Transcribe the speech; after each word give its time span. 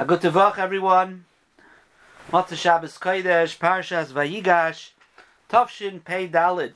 A 0.00 0.04
good 0.04 0.20
Tavach, 0.20 0.58
everyone. 0.58 1.24
Mata 2.30 2.54
Shabbos 2.54 2.96
Kodesh, 2.98 3.58
Parshas 3.58 4.12
Vayigash, 4.12 4.90
Tavshin 5.50 6.04
Pei 6.04 6.28
Dalid. 6.28 6.74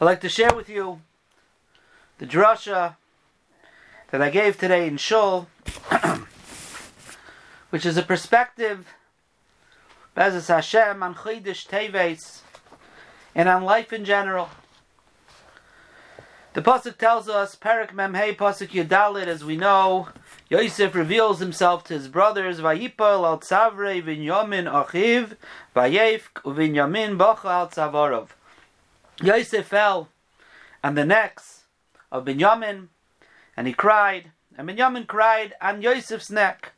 I'd 0.00 0.04
like 0.06 0.22
to 0.22 0.30
share 0.30 0.54
with 0.54 0.70
you 0.70 1.02
the 2.16 2.24
drasha 2.24 2.96
that 4.10 4.22
I 4.22 4.30
gave 4.30 4.56
today 4.56 4.88
in 4.88 4.96
Shul, 4.96 5.48
which 7.68 7.84
is 7.84 7.98
a 7.98 8.02
perspective, 8.02 8.86
Bezos 10.16 10.48
Hashem, 10.48 11.02
on 11.02 11.14
Chodesh 11.14 11.68
Teves, 11.68 12.40
and 13.34 13.50
on 13.50 13.64
life 13.64 13.92
in 13.92 14.06
general. 14.06 14.48
The 16.54 16.62
pasuk 16.62 16.96
tells 16.96 17.28
us, 17.28 17.54
Perak 17.54 17.92
Memhei 17.92 18.34
pasuk 18.34 18.68
Yudalid, 18.68 19.26
as 19.26 19.44
we 19.44 19.58
know, 19.58 20.08
Yosef 20.50 20.96
reveals 20.96 21.38
himself 21.38 21.84
to 21.84 21.94
his 21.94 22.08
brothers, 22.08 22.60
Vayipal 22.60 23.24
al 23.24 23.38
Tzavre 23.38 24.02
Vinyamin 24.02 24.68
Achiv, 24.68 25.36
Vayef 25.76 26.22
Vinyamin 26.44 27.16
Bacha 27.16 27.48
al 27.48 27.68
Tzavarov. 27.68 28.30
Yosef 29.22 29.64
fell 29.64 30.08
on 30.82 30.96
the 30.96 31.04
necks 31.04 31.66
of 32.10 32.24
Binyamin, 32.24 32.88
and 33.56 33.68
he 33.68 33.72
cried, 33.72 34.32
and 34.58 34.68
Binyamin 34.68 35.06
cried 35.06 35.54
on 35.62 35.82
Yosef's 35.82 36.30
neck. 36.30 36.72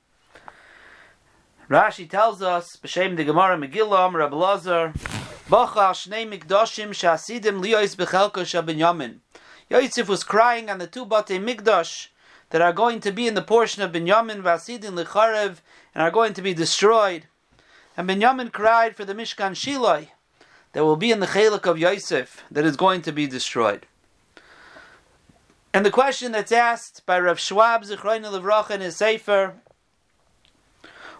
Rashi 1.70 2.10
tells 2.10 2.42
us, 2.42 2.76
B'Shem 2.76 3.16
the 3.16 3.24
Gemara 3.24 3.56
Megillah, 3.56 4.12
Rabbi 4.12 4.36
Lazar, 4.36 4.92
Bacha 5.48 5.94
Shnei 5.94 6.30
Mikdoshim 6.30 6.90
Shasidim 6.90 7.64
Liyos 7.64 7.96
Bechelko 7.96 8.42
Shabinyamin. 8.44 9.20
Yosef 9.70 10.10
was 10.10 10.24
crying 10.24 10.68
on 10.68 10.76
the 10.76 10.86
two 10.86 11.06
Batei 11.06 11.42
Mikdash 11.42 12.08
that 12.52 12.60
are 12.60 12.72
going 12.72 13.00
to 13.00 13.10
be 13.10 13.26
in 13.26 13.32
the 13.34 13.42
portion 13.42 13.82
of 13.82 13.92
Binyamin 13.92 14.42
Vasidin 14.42 14.94
Licharev 14.94 15.56
and 15.94 16.02
are 16.02 16.10
going 16.10 16.34
to 16.34 16.42
be 16.42 16.52
destroyed. 16.52 17.24
And 17.96 18.08
Binyamin 18.08 18.52
cried 18.52 18.94
for 18.94 19.06
the 19.06 19.14
Mishkan 19.14 19.52
Shiloi 19.52 20.08
that 20.74 20.84
will 20.84 20.96
be 20.96 21.10
in 21.10 21.20
the 21.20 21.26
Chalik 21.26 21.64
of 21.64 21.78
Yosef 21.78 22.44
that 22.50 22.66
is 22.66 22.76
going 22.76 23.00
to 23.02 23.12
be 23.12 23.26
destroyed. 23.26 23.86
And 25.72 25.86
the 25.86 25.90
question 25.90 26.32
that's 26.32 26.52
asked 26.52 27.06
by 27.06 27.18
Rav 27.18 27.40
Schwab 27.40 27.84
Zichroin 27.84 28.22
Levracha 28.22 28.72
in 28.72 28.82
his 28.82 28.96
Sefer, 28.96 29.54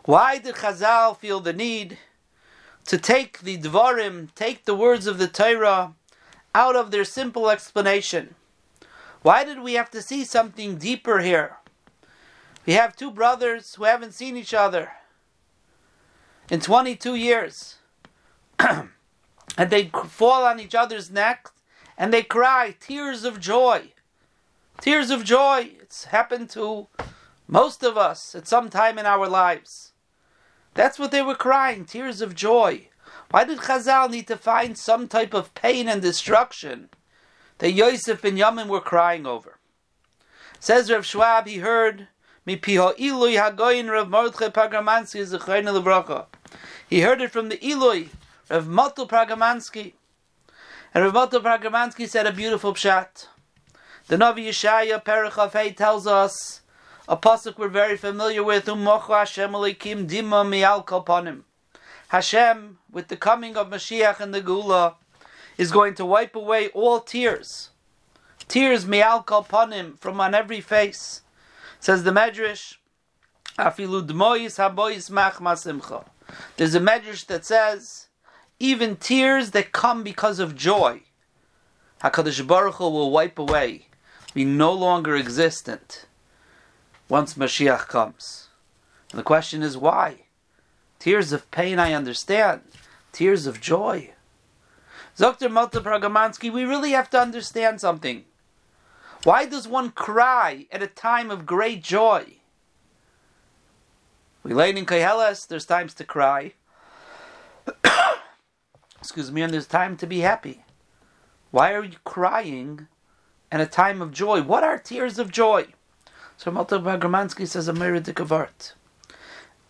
why 0.05 0.37
did 0.37 0.57
Chazal 0.57 1.17
feel 1.17 1.41
the 1.41 1.55
need 1.55 1.97
to 2.85 2.99
take 2.99 3.39
the 3.39 3.57
Dvarim, 3.57 4.35
take 4.35 4.67
the 4.67 4.75
words 4.75 5.07
of 5.07 5.17
the 5.17 5.29
Torah 5.29 5.95
out 6.55 6.77
of 6.77 6.91
their 6.91 7.05
simple 7.05 7.49
explanation? 7.49 8.35
Why 9.23 9.45
did 9.45 9.61
we 9.61 9.75
have 9.75 9.91
to 9.93 10.03
see 10.03 10.25
something 10.25 10.77
deeper 10.77 11.21
here? 11.21 11.59
We 12.67 12.75
have 12.75 12.97
two 12.97 13.11
brothers 13.11 13.75
who 13.75 13.85
haven't 13.85 14.15
seen 14.15 14.37
each 14.37 14.53
other 14.55 14.93
in 16.51 16.61
22 16.61 17.15
years. 17.15 17.77
and 18.59 19.71
they 19.71 19.91
fall 20.07 20.45
on 20.45 20.61
each 20.61 20.75
other's 20.75 21.11
neck 21.11 21.51
and 21.97 22.13
they 22.13 22.23
cry 22.23 22.75
tears 22.81 23.25
of 23.25 23.41
joy. 23.41 23.93
Tears 24.81 25.11
of 25.11 25.25
joy. 25.25 25.71
It's 25.81 26.07
happened 26.07 26.51
to 26.51 26.89
most 27.47 27.85
of 27.85 27.97
us 27.97 28.35
at 28.35 28.49
some 28.49 28.71
time 28.71 28.99
in 28.99 29.07
our 29.07 29.29
lives. 29.29 29.93
That's 30.75 30.99
what 30.99 31.11
they 31.11 31.23
were 31.23 31.35
crying, 31.35 31.85
tears 31.85 32.21
of 32.21 32.35
joy. 32.35 32.89
Why 33.31 33.45
did 33.45 33.59
Chazal 33.59 34.11
need 34.11 34.27
to 34.29 34.37
find 34.37 34.77
some 34.77 35.07
type 35.07 35.35
of 35.35 35.55
pain 35.55 35.89
and 35.89 36.01
destruction? 36.01 36.89
That 37.63 37.71
Yosef 37.71 38.25
and 38.25 38.37
Yamin 38.37 38.67
were 38.67 38.81
crying 38.81 39.25
over. 39.25 39.61
Says 40.59 40.91
Rav 40.91 41.07
Schwab, 41.07 41.47
he 41.47 41.59
heard. 41.59 42.09
He 42.45 42.57
heard 42.67 42.97
it 42.99 43.23
from 47.31 47.49
the 47.49 47.59
Ilui, 47.59 48.09
Rav 48.51 48.67
Motel 48.67 49.07
Pagramansky. 49.07 49.93
And 50.93 51.05
Rav 51.05 51.15
Motel 51.15 51.41
Pagramansky 51.41 52.09
said 52.09 52.27
a 52.27 52.33
beautiful 52.33 52.75
pshat. 52.75 53.29
The 54.09 54.17
Navi 54.17 54.49
Yeshaya 54.49 55.01
Perechafei 55.01 55.77
tells 55.77 56.09
us 56.09 56.63
a 57.09 57.17
pasuk 57.17 57.59
we're 57.59 57.69
very 57.69 57.97
familiar 57.97 58.43
with, 58.43 58.67
Umochu 58.67 59.17
Hashem 59.17 59.53
Elikim 59.53 60.09
Dima 60.09 60.45
Mial 60.45 60.83
Kalpanim. 60.83 61.43
Hashem, 62.09 62.79
with 62.91 63.07
the 63.07 63.17
coming 63.17 63.57
of 63.57 63.69
Mashiach 63.69 64.19
and 64.19 64.35
the 64.35 64.43
Geula, 64.43 64.97
is 65.59 65.71
going 65.71 65.95
to 65.95 66.05
wipe 66.05 66.35
away 66.35 66.69
all 66.69 67.01
tears. 67.01 67.71
Tears 68.49 68.87
mi'al 68.87 69.25
kalpanim 69.25 69.99
from 69.99 70.21
on 70.21 70.35
every 70.35 70.61
face. 70.61 71.23
Says 71.81 72.05
the 72.05 72.11
Medrash, 72.11 72.77
afilu 73.59 74.07
dmois 74.07 74.59
habois 74.59 75.11
mach 75.11 75.39
masimcha. 75.39 76.07
There's 76.57 76.75
a 76.75 76.81
Medrash 76.81 77.27
that 77.27 77.45
says, 77.45 78.09
even 78.59 78.97
tears 78.97 79.51
that 79.51 79.73
come 79.73 80.03
because 80.03 80.39
of 80.39 80.55
joy, 80.55 81.03
HaKadosh 82.03 82.47
Baruch 82.47 82.75
Hu 82.77 82.85
will 82.89 83.11
wipe 83.11 83.39
away, 83.39 83.87
be 84.35 84.45
no 84.45 84.73
longer 84.73 85.17
existent 85.17 86.07
once 87.09 87.35
Mashiach 87.35 87.89
comes. 87.89 88.49
And 89.11 89.19
the 89.19 89.25
question 89.25 89.63
is 89.63 89.77
why? 89.77 90.23
Tears 90.99 91.33
of 91.33 91.51
pain 91.51 91.79
I 91.79 91.93
understand. 91.93 92.63
Tears 93.13 93.47
of 93.47 93.61
joy. 93.61 94.13
Dr. 95.17 95.49
Malta 95.49 95.81
Pragamansky, 95.81 96.51
we 96.51 96.65
really 96.65 96.93
have 96.93 97.11
to 97.11 97.21
understand 97.21 97.81
something. 97.81 98.25
Why 99.25 99.45
does 99.45 99.69
one 99.69 99.91
cry 99.91 100.67
at 100.73 100.83
a 100.83 100.87
time 100.87 101.31
of 101.31 101.47
great 101.47 101.83
joy? 101.83 102.39
We 104.43 104.55
learn 104.55 104.77
in 104.77 104.87
Koheles, 104.87 105.47
there's 105.47 105.67
times 105.67 105.95
to 105.95 106.05
cry. 106.05 106.55
Excuse 108.99 109.31
me, 109.31 109.43
and 109.43 109.53
there's 109.53 109.67
time 109.67 109.97
to 109.99 110.07
be 110.07 110.21
happy. 110.21 110.65
Why 111.51 111.75
are 111.75 111.85
you 111.85 111.99
crying 112.05 112.89
at 113.53 113.61
a 113.61 113.67
time 113.67 114.01
of 114.01 114.13
joy? 114.13 114.43
What 114.43 114.65
are 114.65 114.79
tears 114.79 115.19
of 115.19 115.31
joy? 115.31 115.67
So 116.37 116.51
Malta 116.51 116.79
Pragamansky 116.81 117.47
says 117.47 117.69
a 117.69 117.73
meridic 117.73 118.19
of 118.19 118.33
art. 118.33 118.75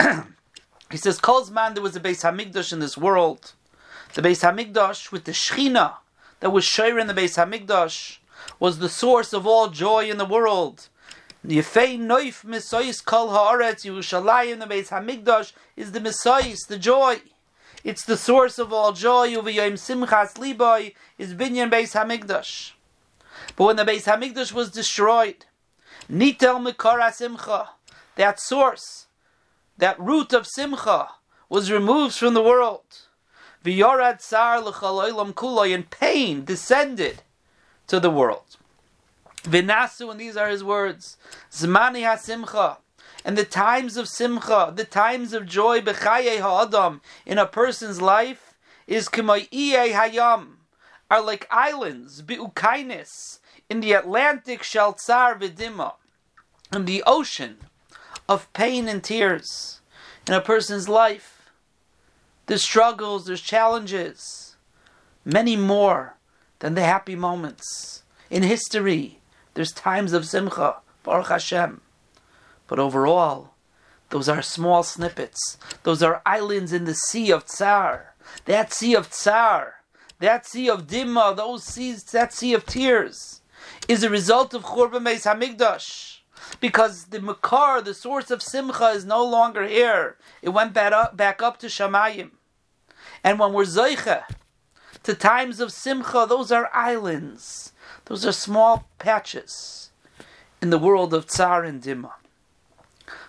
he 0.90 0.96
says, 0.96 1.18
Calls 1.18 1.50
man, 1.50 1.74
there 1.74 1.82
was 1.82 1.96
a 1.96 2.00
base 2.00 2.22
Hamikdash 2.22 2.72
in 2.72 2.78
this 2.78 2.96
world 2.96 3.52
the 4.14 4.22
Beis 4.22 4.42
Hamikdash 4.42 5.10
with 5.10 5.24
the 5.24 5.32
Shechina 5.32 5.94
that 6.40 6.50
was 6.50 6.64
shared 6.64 6.98
in 6.98 7.06
the 7.06 7.14
Beis 7.14 7.36
Hamikdash 7.36 8.18
was 8.60 8.78
the 8.78 8.88
source 8.88 9.32
of 9.32 9.46
all 9.46 9.68
joy 9.68 10.10
in 10.10 10.18
the 10.18 10.24
world. 10.26 10.88
Yefei 11.46 11.98
noif 11.98 12.44
misayis 12.44 13.02
kol 13.04 13.28
haaretz 13.28 13.84
Yerushalayim. 13.86 14.60
The 14.60 14.66
Beis 14.66 14.88
Hamikdash 14.88 15.52
is 15.76 15.92
the 15.92 16.00
misayis, 16.00 16.66
the 16.68 16.78
joy. 16.78 17.20
It's 17.84 18.04
the 18.04 18.18
source 18.18 18.58
of 18.58 18.72
all 18.72 18.92
joy. 18.92 19.30
Uvayim 19.30 19.72
simchas 19.72 20.34
liboy 20.34 20.92
is 21.16 21.32
binyan 21.32 21.70
Beis 21.70 21.94
Hamikdash. 21.94 22.72
But 23.56 23.64
when 23.64 23.76
the 23.76 23.84
Beis 23.84 24.04
Hamikdash 24.04 24.52
was 24.52 24.70
destroyed, 24.70 25.46
nitel 26.10 26.60
mikara 26.60 27.12
simcha, 27.12 27.70
that 28.16 28.38
source, 28.38 29.06
that 29.78 29.98
root 29.98 30.34
of 30.34 30.46
simcha, 30.46 31.08
was 31.48 31.72
removed 31.72 32.14
from 32.14 32.34
the 32.34 32.42
world. 32.42 32.84
V'yorad 33.64 34.20
tsar 34.20 34.60
l'chaloilam 34.60 35.32
kuloi, 35.32 35.74
and 35.74 35.88
pain 35.90 36.44
descended 36.44 37.22
to 37.86 38.00
the 38.00 38.10
world. 38.10 38.56
V'nasu, 39.44 40.10
and 40.10 40.20
these 40.20 40.36
are 40.36 40.48
his 40.48 40.64
words, 40.64 41.16
zmani 41.50 42.02
hasimcha, 42.02 42.78
and 43.24 43.38
the 43.38 43.44
times 43.44 43.96
of 43.96 44.08
simcha, 44.08 44.72
the 44.74 44.84
times 44.84 45.32
of 45.32 45.46
joy, 45.46 45.80
b'chaye 45.80 46.40
ha'adam, 46.40 47.00
in 47.24 47.38
a 47.38 47.46
person's 47.46 48.00
life, 48.00 48.54
is 48.86 49.08
k'may 49.08 49.48
hayam, 49.48 50.56
are 51.10 51.20
like 51.20 51.46
islands, 51.50 52.22
bi'ukainis, 52.22 53.38
in 53.68 53.80
the 53.80 53.92
Atlantic 53.92 54.62
shaltzar 54.62 55.40
v'dima, 55.40 55.94
in 56.72 56.84
the 56.84 57.02
ocean 57.06 57.58
of 58.28 58.52
pain 58.52 58.88
and 58.88 59.04
tears 59.04 59.80
in 60.26 60.34
a 60.34 60.40
person's 60.40 60.88
life. 60.88 61.41
There's 62.46 62.62
struggles, 62.62 63.26
there's 63.26 63.40
challenges, 63.40 64.56
many 65.24 65.56
more 65.56 66.16
than 66.58 66.74
the 66.74 66.82
happy 66.82 67.16
moments. 67.16 68.02
In 68.30 68.42
history, 68.42 69.20
there's 69.54 69.72
times 69.72 70.12
of 70.12 70.26
simcha, 70.26 70.76
Baruch 71.02 71.28
Hashem. 71.28 71.80
But 72.66 72.78
overall, 72.78 73.54
those 74.10 74.28
are 74.28 74.42
small 74.42 74.82
snippets. 74.82 75.58
Those 75.84 76.02
are 76.02 76.22
islands 76.26 76.72
in 76.72 76.84
the 76.84 76.94
sea 76.94 77.30
of 77.30 77.46
Tsar. 77.46 78.14
That 78.44 78.72
sea 78.72 78.94
of 78.94 79.10
Tsar, 79.10 79.76
that 80.18 80.46
sea 80.46 80.70
of 80.70 80.86
Dimma, 80.86 81.36
those 81.36 81.64
seas, 81.64 82.04
that 82.04 82.32
sea 82.32 82.54
of 82.54 82.64
tears, 82.64 83.40
is 83.88 84.02
a 84.02 84.10
result 84.10 84.54
of 84.54 84.62
Churban 84.62 85.04
Beis 85.04 85.24
Hamikdash. 85.24 86.11
Because 86.60 87.06
the 87.06 87.20
Makar, 87.20 87.80
the 87.82 87.94
source 87.94 88.30
of 88.30 88.42
Simcha, 88.42 88.88
is 88.88 89.04
no 89.04 89.24
longer 89.24 89.66
here. 89.66 90.16
It 90.42 90.50
went 90.50 90.72
back 90.72 90.92
up, 90.92 91.16
back 91.16 91.42
up 91.42 91.58
to 91.58 91.66
Shamayim. 91.66 92.30
And 93.24 93.38
when 93.38 93.52
we're 93.52 93.64
Zoicha, 93.64 94.24
to 95.02 95.14
times 95.14 95.60
of 95.60 95.72
Simcha, 95.72 96.26
those 96.28 96.52
are 96.52 96.70
islands. 96.72 97.72
Those 98.06 98.24
are 98.26 98.32
small 98.32 98.88
patches 98.98 99.90
in 100.60 100.70
the 100.70 100.78
world 100.78 101.12
of 101.12 101.26
Tsar 101.26 101.64
and 101.64 101.82
Dima. 101.82 102.12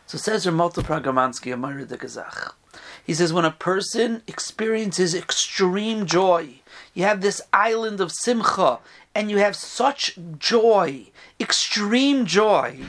So 0.05 0.17
says 0.17 0.45
Ramoto 0.45 0.83
Pragamansky, 0.83 1.53
Amar 1.53 1.85
de 1.85 1.97
Gazach. 1.97 2.53
He 3.03 3.13
says 3.13 3.33
when 3.33 3.45
a 3.45 3.51
person 3.51 4.21
experiences 4.27 5.15
extreme 5.15 6.05
joy, 6.05 6.61
you 6.93 7.03
have 7.03 7.21
this 7.21 7.41
island 7.51 7.99
of 7.99 8.11
simcha, 8.11 8.79
and 9.15 9.29
you 9.29 9.37
have 9.39 9.55
such 9.55 10.17
joy, 10.37 11.07
extreme 11.39 12.25
joy, 12.25 12.79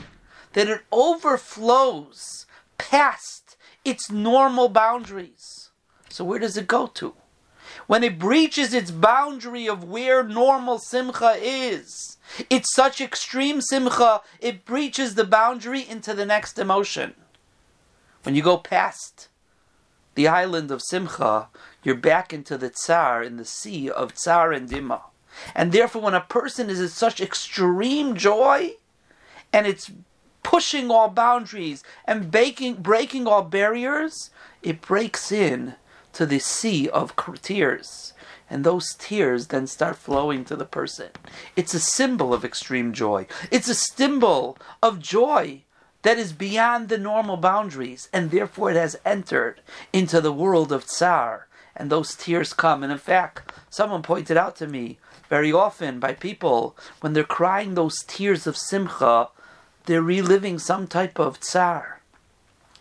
that 0.55 0.69
it 0.69 0.81
overflows 0.91 2.45
past 2.77 3.57
its 3.83 4.09
normal 4.09 4.69
boundaries. 4.69 5.69
So 6.09 6.23
where 6.23 6.39
does 6.39 6.57
it 6.57 6.65
go 6.65 6.87
to? 6.87 7.13
When 7.87 8.03
it 8.03 8.17
breaches 8.17 8.73
its 8.73 8.89
boundary 8.89 9.67
of 9.67 9.83
where 9.83 10.23
normal 10.23 10.79
simcha 10.79 11.35
is, 11.39 12.17
it's 12.49 12.73
such 12.73 13.01
extreme 13.01 13.61
simcha, 13.61 14.21
it 14.39 14.65
breaches 14.65 15.15
the 15.15 15.25
boundary 15.25 15.87
into 15.87 16.13
the 16.13 16.25
next 16.25 16.57
emotion. 16.57 17.15
When 18.23 18.33
you 18.33 18.41
go 18.41 18.57
past 18.57 19.27
the 20.15 20.27
island 20.27 20.71
of 20.71 20.81
simcha, 20.81 21.49
you're 21.83 21.95
back 21.95 22.31
into 22.33 22.57
the 22.57 22.69
tsar, 22.69 23.21
in 23.21 23.35
the 23.35 23.45
sea 23.45 23.89
of 23.89 24.15
tsar 24.15 24.53
and 24.53 24.69
dima. 24.69 25.01
And 25.53 25.73
therefore, 25.73 26.01
when 26.01 26.13
a 26.13 26.21
person 26.21 26.69
is 26.69 26.79
in 26.79 26.87
such 26.87 27.19
extreme 27.19 28.15
joy, 28.15 28.75
and 29.51 29.67
it's 29.67 29.91
pushing 30.45 30.91
all 30.91 31.09
boundaries 31.09 31.83
and 32.05 32.29
breaking, 32.29 32.75
breaking 32.75 33.25
all 33.25 33.41
barriers, 33.41 34.29
it 34.61 34.79
breaks 34.79 35.31
in 35.31 35.73
to 36.13 36.23
the 36.27 36.37
sea 36.37 36.87
of 36.87 37.15
tears. 37.41 38.13
And 38.47 38.63
those 38.63 38.93
tears 38.93 39.47
then 39.47 39.65
start 39.65 39.97
flowing 39.97 40.45
to 40.45 40.55
the 40.55 40.65
person. 40.65 41.09
It's 41.55 41.73
a 41.73 41.79
symbol 41.79 42.31
of 42.31 42.45
extreme 42.45 42.93
joy. 42.93 43.25
It's 43.49 43.67
a 43.67 43.73
symbol 43.73 44.55
of 44.83 44.99
joy 44.99 45.63
that 46.03 46.19
is 46.19 46.31
beyond 46.31 46.89
the 46.89 46.99
normal 46.99 47.37
boundaries, 47.37 48.07
and 48.13 48.29
therefore 48.29 48.69
it 48.69 48.77
has 48.77 48.99
entered 49.03 49.61
into 49.91 50.21
the 50.21 50.31
world 50.31 50.71
of 50.71 50.85
tsar. 50.85 51.47
And 51.75 51.89
those 51.89 52.13
tears 52.13 52.53
come. 52.53 52.83
And 52.83 52.91
in 52.91 52.99
fact, 52.99 53.51
someone 53.71 54.03
pointed 54.03 54.37
out 54.37 54.55
to 54.57 54.67
me 54.67 54.99
very 55.27 55.51
often 55.51 55.99
by 55.99 56.13
people 56.13 56.77
when 57.01 57.13
they're 57.13 57.23
crying 57.23 57.73
those 57.73 58.03
tears 58.03 58.45
of 58.45 58.55
simcha, 58.55 59.29
they're 59.85 60.01
reliving 60.01 60.59
some 60.59 60.87
type 60.87 61.19
of 61.19 61.39
tsar. 61.39 62.01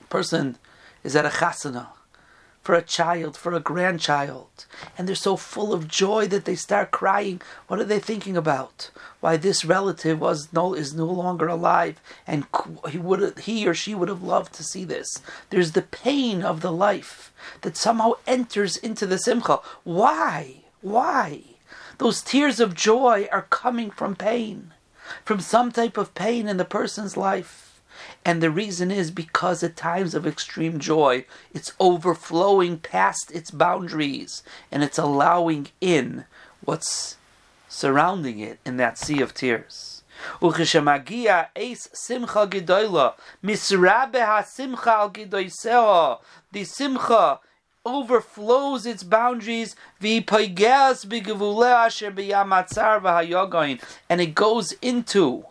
Person 0.09 0.57
is 1.03 1.15
at 1.17 1.27
a 1.27 1.31
chasana 1.31 1.89
for 2.65 2.75
a 2.75 2.83
child, 2.83 3.37
for 3.37 3.53
a 3.53 3.61
grandchild, 3.61 4.65
and 4.97 5.07
they're 5.07 5.15
so 5.15 5.37
full 5.37 5.75
of 5.75 5.87
joy 5.87 6.27
that 6.27 6.47
they 6.47 6.55
start 6.55 6.91
crying. 6.91 7.43
What 7.69 7.79
are 7.79 7.85
they 7.85 7.99
thinking 7.99 8.39
about? 8.39 8.91
Why 9.21 9.37
this 9.37 9.67
relative 9.67 10.19
was 10.19 10.51
no 10.51 10.73
is 10.73 10.95
no 10.95 11.05
longer 11.05 11.47
alive, 11.47 12.01
and 12.27 12.47
he 12.89 12.97
would 12.97 13.39
he 13.41 13.69
or 13.69 13.75
she 13.75 13.95
would 13.95 14.09
have 14.09 14.23
loved 14.23 14.55
to 14.55 14.65
see 14.65 14.85
this. 14.85 15.21
There's 15.51 15.73
the 15.73 15.83
pain 15.83 16.43
of 16.43 16.63
the 16.63 16.73
life 16.73 17.33
that 17.61 17.77
somehow 17.77 18.13
enters 18.27 18.79
into 18.79 19.07
the 19.07 19.19
simcha. 19.19 19.61
Why? 19.85 20.63
Why? 20.81 21.43
Those 21.99 22.23
tears 22.23 22.61
of 22.61 22.75
joy 22.75 23.29
are 23.31 23.47
coming 23.51 23.91
from 23.91 24.17
pain, 24.17 24.73
from 25.25 25.41
some 25.41 25.73
type 25.73 25.97
of 25.97 26.15
pain 26.15 26.49
in 26.49 26.57
the 26.57 26.65
person's 26.65 27.17
life. 27.17 27.81
And 28.25 28.43
the 28.43 28.51
reason 28.51 28.91
is 28.91 29.11
because 29.11 29.63
at 29.63 29.77
times 29.77 30.15
of 30.15 30.27
extreme 30.27 30.79
joy, 30.79 31.25
it's 31.53 31.73
overflowing 31.79 32.79
past 32.79 33.31
its 33.31 33.51
boundaries 33.51 34.43
and 34.71 34.83
it's 34.83 34.99
allowing 34.99 35.69
in 35.81 36.25
what's 36.65 37.17
surrounding 37.69 38.41
it 38.41 38.59
in 38.65 38.77
that 38.79 38.99
sea 38.99 39.21
of 39.21 39.35
tears. 39.35 40.03
The 46.53 46.65
simcha 46.65 47.41
overflows 47.85 48.87
its 48.87 49.03
boundaries 49.03 49.77
and 50.03 50.29
it 54.21 54.35
goes 54.35 54.73
into 54.83 55.45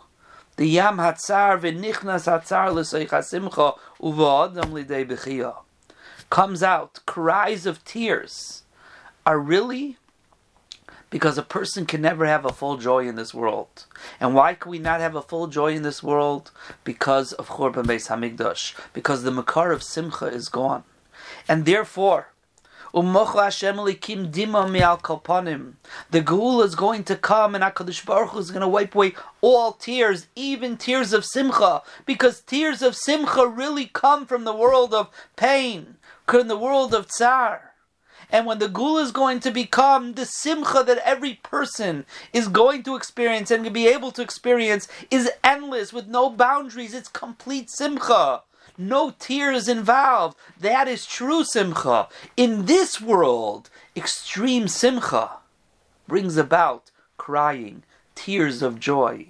the 0.56 0.68
yam 0.68 0.98
hatzar 0.98 1.60
v'nichnas 1.60 2.26
hatzar 2.26 2.74
l'soich 2.74 3.10
uva'adam 4.02 4.72
lidei 4.72 5.06
b'chiyah 5.08 5.64
comes 6.34 6.64
out, 6.64 7.00
cries 7.06 7.68
of 7.68 7.86
tears 7.86 8.64
are 9.24 9.38
really 9.38 9.98
because 11.12 11.38
a 11.38 11.44
person 11.44 11.86
can 11.86 12.02
never 12.02 12.26
have 12.26 12.44
a 12.44 12.52
full 12.52 12.76
joy 12.76 13.08
in 13.08 13.14
this 13.14 13.36
world. 13.36 13.86
And 14.20 14.34
why 14.34 14.56
can 14.56 14.72
we 14.72 14.80
not 14.80 15.00
have 15.00 15.14
a 15.14 15.22
full 15.22 15.46
joy 15.46 15.74
in 15.74 15.84
this 15.84 16.02
world? 16.02 16.50
Because 16.84 17.34
of 17.34 17.50
Churban 17.50 17.86
Beis 17.86 18.08
Hamikdash. 18.08 18.74
Because 18.94 19.22
the 19.22 19.30
makar 19.30 19.72
of 19.72 19.84
Simcha 19.84 20.26
is 20.26 20.50
gone. 20.50 20.84
And 21.48 21.66
therefore, 21.66 22.30
the 22.94 23.02
Geula 26.22 26.64
is 26.64 26.76
going 26.76 27.04
to 27.06 27.16
come 27.16 27.56
and 27.56 27.64
HaKadosh 27.64 28.06
Baruch 28.06 28.30
Hu 28.30 28.40
is 28.40 28.52
going 28.52 28.62
to 28.62 28.68
wipe 28.68 28.94
away 28.94 29.16
all 29.42 29.72
tears, 29.72 30.28
even 30.36 30.78
tears 30.78 31.12
of 31.12 31.26
Simcha, 31.26 31.82
because 32.06 32.42
tears 32.42 32.84
of 32.84 32.96
Simcha 32.96 33.48
really 33.48 33.88
come 33.88 34.28
from 34.28 34.44
the 34.44 34.56
world 34.56 34.94
of 34.94 35.10
pain, 35.36 35.96
from 36.28 36.48
the 36.48 36.58
world 36.58 36.94
of 36.94 37.08
Tsar. 37.08 37.72
And 38.30 38.46
when 38.46 38.60
the 38.60 38.70
Geula 38.70 39.02
is 39.04 39.12
going 39.12 39.40
to 39.40 39.50
become 39.50 40.14
the 40.14 40.28
Simcha 40.28 40.84
that 40.86 41.00
every 41.04 41.34
person 41.42 42.06
is 42.32 42.48
going 42.48 42.84
to 42.84 42.96
experience 42.96 43.50
and 43.50 43.74
be 43.74 43.88
able 43.88 44.12
to 44.12 44.22
experience 44.22 44.88
is 45.10 45.32
endless 45.44 45.94
with 45.94 46.08
no 46.08 46.30
boundaries. 46.30 46.94
It's 46.94 47.10
complete 47.10 47.72
Simcha 47.72 48.44
no 48.78 49.12
tears 49.20 49.68
involved. 49.68 50.38
That 50.60 50.88
is 50.88 51.06
true 51.06 51.44
simcha. 51.44 52.08
In 52.36 52.66
this 52.66 53.00
world, 53.00 53.70
extreme 53.96 54.68
simcha 54.68 55.38
brings 56.08 56.38
about 56.38 56.92
crying, 57.18 57.84
tears 58.16 58.62
of 58.62 58.80
joy. 58.80 59.28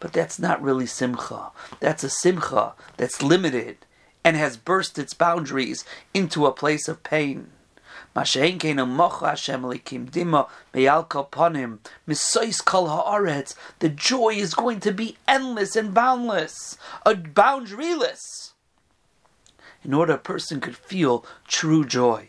But 0.00 0.12
that's 0.12 0.38
not 0.38 0.62
really 0.62 0.86
simcha. 0.86 1.50
That's 1.80 2.04
a 2.04 2.10
simcha 2.10 2.74
that's 2.96 3.22
limited 3.22 3.78
and 4.24 4.36
has 4.36 4.56
burst 4.56 4.98
its 4.98 5.14
boundaries 5.14 5.84
into 6.12 6.46
a 6.46 6.52
place 6.52 6.88
of 6.88 7.02
pain. 7.02 7.50
The 8.14 8.22
joy 13.94 14.34
is 14.34 14.54
going 14.54 14.80
to 14.80 14.92
be 14.92 15.16
endless 15.26 15.76
and 15.76 15.94
boundless, 15.94 16.78
a 17.04 17.14
boundaryless 17.14 18.53
in 19.84 19.94
order 19.94 20.14
a 20.14 20.18
person 20.18 20.60
could 20.60 20.76
feel 20.76 21.24
true 21.46 21.84
joy. 21.84 22.28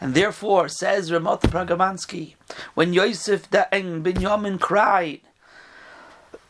And 0.00 0.14
therefore, 0.14 0.68
says 0.68 1.10
Ramot 1.10 1.40
Pragamansky, 1.42 2.34
when 2.74 2.92
Yosef 2.92 3.48
and 3.72 4.04
Binyamin 4.04 4.60
cried, 4.60 5.20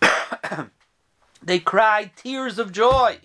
they 1.42 1.58
cried 1.58 2.10
tears 2.16 2.58
of 2.58 2.72
joy. 2.72 3.18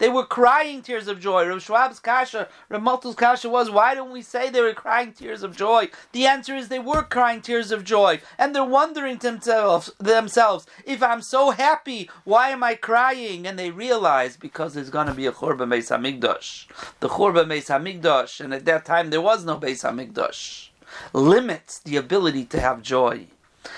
They 0.00 0.08
were 0.08 0.24
crying 0.24 0.80
tears 0.80 1.08
of 1.08 1.20
joy. 1.20 1.46
Rav 1.46 1.62
Schwab's 1.62 2.00
kasha, 2.00 2.48
Rav 2.70 2.80
Maltu's 2.80 3.14
kasha 3.14 3.50
was, 3.50 3.70
why 3.70 3.94
don't 3.94 4.10
we 4.10 4.22
say 4.22 4.48
they 4.48 4.62
were 4.62 4.72
crying 4.72 5.12
tears 5.12 5.42
of 5.42 5.54
joy? 5.54 5.90
The 6.12 6.26
answer 6.26 6.56
is 6.56 6.68
they 6.68 6.78
were 6.78 7.02
crying 7.02 7.42
tears 7.42 7.70
of 7.70 7.84
joy. 7.84 8.22
And 8.38 8.54
they're 8.54 8.64
wondering 8.64 9.18
to 9.18 9.30
themselves, 9.30 9.92
themselves 9.98 10.66
if 10.86 11.02
I'm 11.02 11.20
so 11.20 11.50
happy, 11.50 12.08
why 12.24 12.48
am 12.48 12.62
I 12.64 12.76
crying? 12.76 13.46
And 13.46 13.58
they 13.58 13.70
realize 13.70 14.38
because 14.38 14.72
there's 14.72 14.88
going 14.88 15.06
to 15.06 15.12
be 15.12 15.26
a 15.26 15.32
Churban 15.32 15.68
Beis 15.68 15.90
HaMikdash. 15.94 16.68
The 17.00 17.08
Churban 17.10 17.48
Beis 17.48 17.68
HaMikdash, 17.68 18.40
and 18.40 18.54
at 18.54 18.64
that 18.64 18.86
time 18.86 19.10
there 19.10 19.20
was 19.20 19.44
no 19.44 19.58
Beis 19.58 19.84
HaMikdash, 19.84 20.70
limits 21.12 21.78
the 21.78 21.98
ability 21.98 22.46
to 22.46 22.58
have 22.58 22.80
joy. 22.80 23.26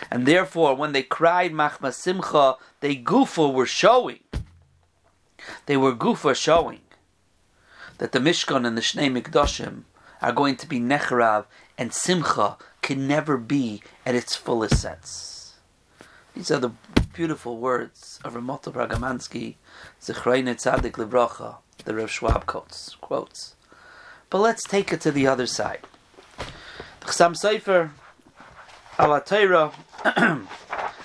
And 0.08 0.24
therefore, 0.24 0.76
when 0.76 0.92
they 0.92 1.02
cried 1.02 1.52
Machma 1.52 1.92
Simcha, 1.92 2.54
they 2.78 2.94
gufa 2.94 3.52
were 3.52 3.66
showing 3.66 4.20
they 5.66 5.76
were 5.76 5.94
gufa 5.94 6.34
showing 6.34 6.80
that 7.98 8.12
the 8.12 8.18
Mishkan 8.18 8.66
and 8.66 8.76
the 8.76 8.82
Shnei 8.82 9.10
Mikdashim 9.10 9.82
are 10.20 10.32
going 10.32 10.56
to 10.56 10.66
be 10.66 10.80
Nechrav 10.80 11.46
and 11.76 11.92
Simcha 11.92 12.56
can 12.80 13.06
never 13.06 13.36
be 13.36 13.82
at 14.04 14.14
its 14.14 14.36
fullest 14.36 14.80
sense. 14.80 15.54
These 16.34 16.50
are 16.50 16.58
the 16.58 16.72
beautiful 17.12 17.58
words 17.58 18.18
of 18.24 18.34
Ramoto 18.34 18.72
Bragamansky, 18.72 19.56
Zechreine 20.00 20.54
Tzadik 20.54 20.92
Livracha, 20.92 21.56
the 21.84 21.94
Rav 21.94 22.10
Schwab 22.10 22.46
quotes. 22.46 22.96
quotes. 23.00 23.54
But 24.30 24.38
let's 24.38 24.64
take 24.64 24.92
it 24.92 25.00
to 25.02 25.12
the 25.12 25.26
other 25.26 25.46
side. 25.46 25.80
The 27.00 27.06
Chassam 27.06 27.34
Sofer, 27.36 27.90
Alatayra, 28.96 29.74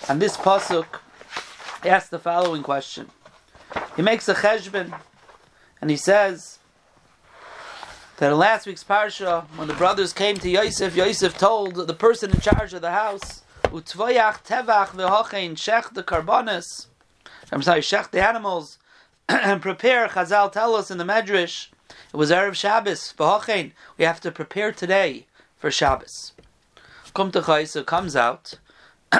and 0.10 0.22
this 0.22 0.38
pasuk 0.38 0.86
asks 1.84 2.10
the 2.10 2.20
following 2.20 2.64
question. 2.64 3.08
He 3.98 4.04
makes 4.04 4.30
a 4.30 4.36
cheshbon, 4.36 4.94
and 5.82 5.90
he 5.90 5.98
says 5.98 6.60
that 8.18 8.32
in 8.32 8.38
last 8.38 8.68
week's 8.68 8.84
parsha, 8.84 9.46
when 9.56 9.68
the 9.68 9.74
brothers 9.74 10.14
came 10.14 10.38
to 10.38 10.48
Yosef, 10.48 10.96
Yosef 10.96 11.36
told 11.36 11.74
the 11.88 11.96
person 11.96 12.30
in 12.30 12.40
charge 12.40 12.76
of 12.76 12.82
the 12.82 12.92
house, 12.92 13.42
"Utvayach 13.64 14.46
tevach 14.46 14.90
v'hochein 14.90 15.54
shech 15.54 15.96
the 15.96 16.04
karbonis." 16.04 16.86
I'm 17.52 17.64
sorry, 17.64 17.82
shech 17.82 18.12
the 18.12 18.24
animals, 18.24 18.78
and 19.30 19.64
prepare. 19.64 20.08
Chazal 20.08 20.52
tell 20.52 20.76
us 20.76 20.92
in 20.92 21.00
the 21.00 21.04
Medrash, 21.04 21.70
it 21.90 22.18
was 22.18 22.30
Erev 22.30 22.54
Shabbos. 22.54 23.16
V'hochein, 23.18 23.72
we 23.98 24.06
have 24.06 24.22
to 24.22 24.32
prepare 24.32 24.72
today 24.72 25.26
for 25.58 25.72
Shabbos. 25.72 26.34
Kum 27.16 27.32
Chaisa 27.32 27.84
comes 27.84 28.16
out. 28.16 28.60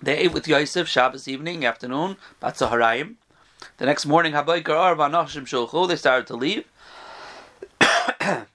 they 0.00 0.16
ate 0.16 0.32
with 0.32 0.48
Yosef 0.48 0.88
Shabbos 0.88 1.28
evening, 1.28 1.66
afternoon, 1.66 2.16
Batzaharayim. 2.40 3.16
The 3.84 3.90
next 3.90 4.06
morning, 4.06 4.32
they 4.32 5.96
started 5.96 6.26
to 6.28 6.36
leave. 6.36 6.64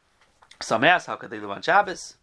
Some 0.60 0.84
asked, 0.84 1.06
how 1.06 1.18
could 1.18 1.30
they 1.30 1.40
live 1.40 1.52
on 1.52 1.62
Shabbos? 1.62 2.16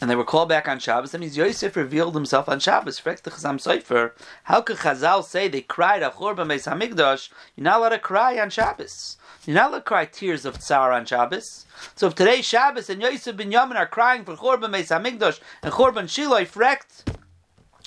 And 0.00 0.08
they 0.08 0.16
were 0.16 0.24
called 0.24 0.48
back 0.48 0.66
on 0.66 0.78
Shabbos. 0.78 1.12
That 1.12 1.18
means 1.18 1.36
Yosef 1.36 1.76
revealed 1.76 2.14
himself 2.14 2.48
on 2.48 2.58
Shabbos. 2.58 3.00
How 3.00 4.62
could 4.62 4.78
Chazal 4.78 5.22
say 5.22 5.48
they 5.48 5.60
cried 5.60 6.02
Achor 6.02 6.34
Beis 6.36 6.66
Hamikdash? 6.66 7.28
You're 7.54 7.64
not 7.64 7.80
allowed 7.80 7.90
to 7.90 7.98
cry 7.98 8.38
on 8.40 8.48
Shabbos. 8.48 9.18
You're 9.44 9.56
not 9.56 9.68
allowed 9.68 9.78
to 9.80 9.84
cry 9.84 10.06
tears 10.06 10.46
of 10.46 10.62
tsar 10.62 10.90
on 10.90 11.04
Shabbos. 11.04 11.66
So 11.94 12.06
if 12.06 12.14
today 12.14 12.40
Shabbos 12.40 12.88
and 12.88 13.02
Yosef 13.02 13.36
ben 13.36 13.52
Yamin 13.52 13.76
are 13.76 13.84
crying 13.84 14.24
for 14.24 14.36
Chorban 14.36 14.72
Beis 14.72 14.88
Hamikdash 14.88 15.40
and 15.62 15.74
Chorban 15.74 16.08
Shiloh 16.08 16.46
frekt 16.46 17.14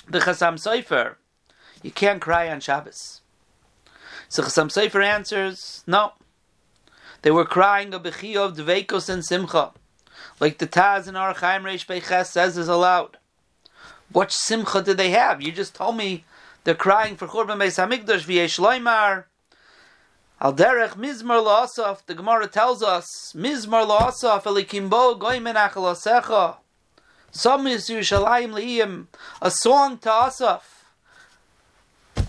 the 0.08 0.20
Chasam 0.20 0.54
Sofer, 0.54 1.16
you 1.82 1.90
can't 1.90 2.20
cry 2.20 2.48
on 2.48 2.60
Shabbos. 2.60 3.21
So 4.32 4.42
Chasam 4.42 4.72
Sofer 4.72 5.04
answers, 5.04 5.84
no. 5.86 6.12
They 7.20 7.30
were 7.30 7.44
crying 7.44 7.92
a 7.92 8.00
bechi 8.00 8.34
of 8.34 8.56
dveikos 8.56 9.10
and 9.10 9.22
simcha, 9.22 9.72
like 10.40 10.56
the 10.56 10.66
Taz 10.66 11.06
in 11.06 11.16
Orach 11.16 11.40
Chaim 11.40 11.64
Reish 11.64 11.84
Beiches 11.84 12.28
says 12.28 12.56
is 12.56 12.66
allowed. 12.66 13.18
What 14.10 14.32
simcha 14.32 14.80
did 14.80 14.96
they 14.96 15.10
have? 15.10 15.42
You 15.42 15.52
just 15.52 15.74
told 15.74 15.98
me 15.98 16.24
they're 16.64 16.74
crying 16.74 17.14
for 17.16 17.26
Churban 17.26 17.58
Beis 17.58 17.76
Hamikdash 17.76 18.24
v'yesh 18.24 18.58
loymar. 18.58 19.24
Al 20.40 20.54
derech 20.54 20.96
mizmar 20.96 21.44
la'asaf. 21.44 22.06
The 22.06 22.14
Gemara 22.14 22.46
tells 22.46 22.82
us 22.82 23.34
mizmar 23.36 23.86
la'asaf 23.86 24.44
elikimbo 24.44 25.20
goymen 25.20 25.56
achalasecha. 25.56 26.56
Some 27.32 27.66
is 27.66 27.86
Yerushalayim 27.90 28.54
li'im. 28.54 29.08
A 29.42 29.50
song 29.50 29.98
to 29.98 30.10
Asaf 30.10 30.81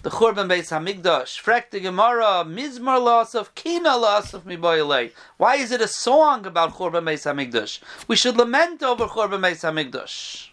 the 0.03 0.09
Churban 0.09 0.49
Beis 0.49 0.69
Hamikdash. 0.69 1.41
Frek 1.41 1.71
the 1.71 1.79
Gemara, 1.79 2.43
Mizmar 2.45 2.99
Lasaf, 2.99 3.55
Kina 3.55 3.91
Lasaf 3.91 4.41
Miboyle. 4.41 5.11
Why 5.37 5.55
is 5.55 5.71
it 5.71 5.79
a 5.79 5.87
song 5.87 6.45
about 6.45 6.73
Churban 6.73 7.03
Beis 7.03 7.23
Hamikdash? 7.23 7.79
We 8.09 8.17
should 8.17 8.35
lament 8.35 8.83
over 8.83 9.05
Churban 9.05 9.39
Beis 9.39 9.63
Hamikdash. 9.63 10.49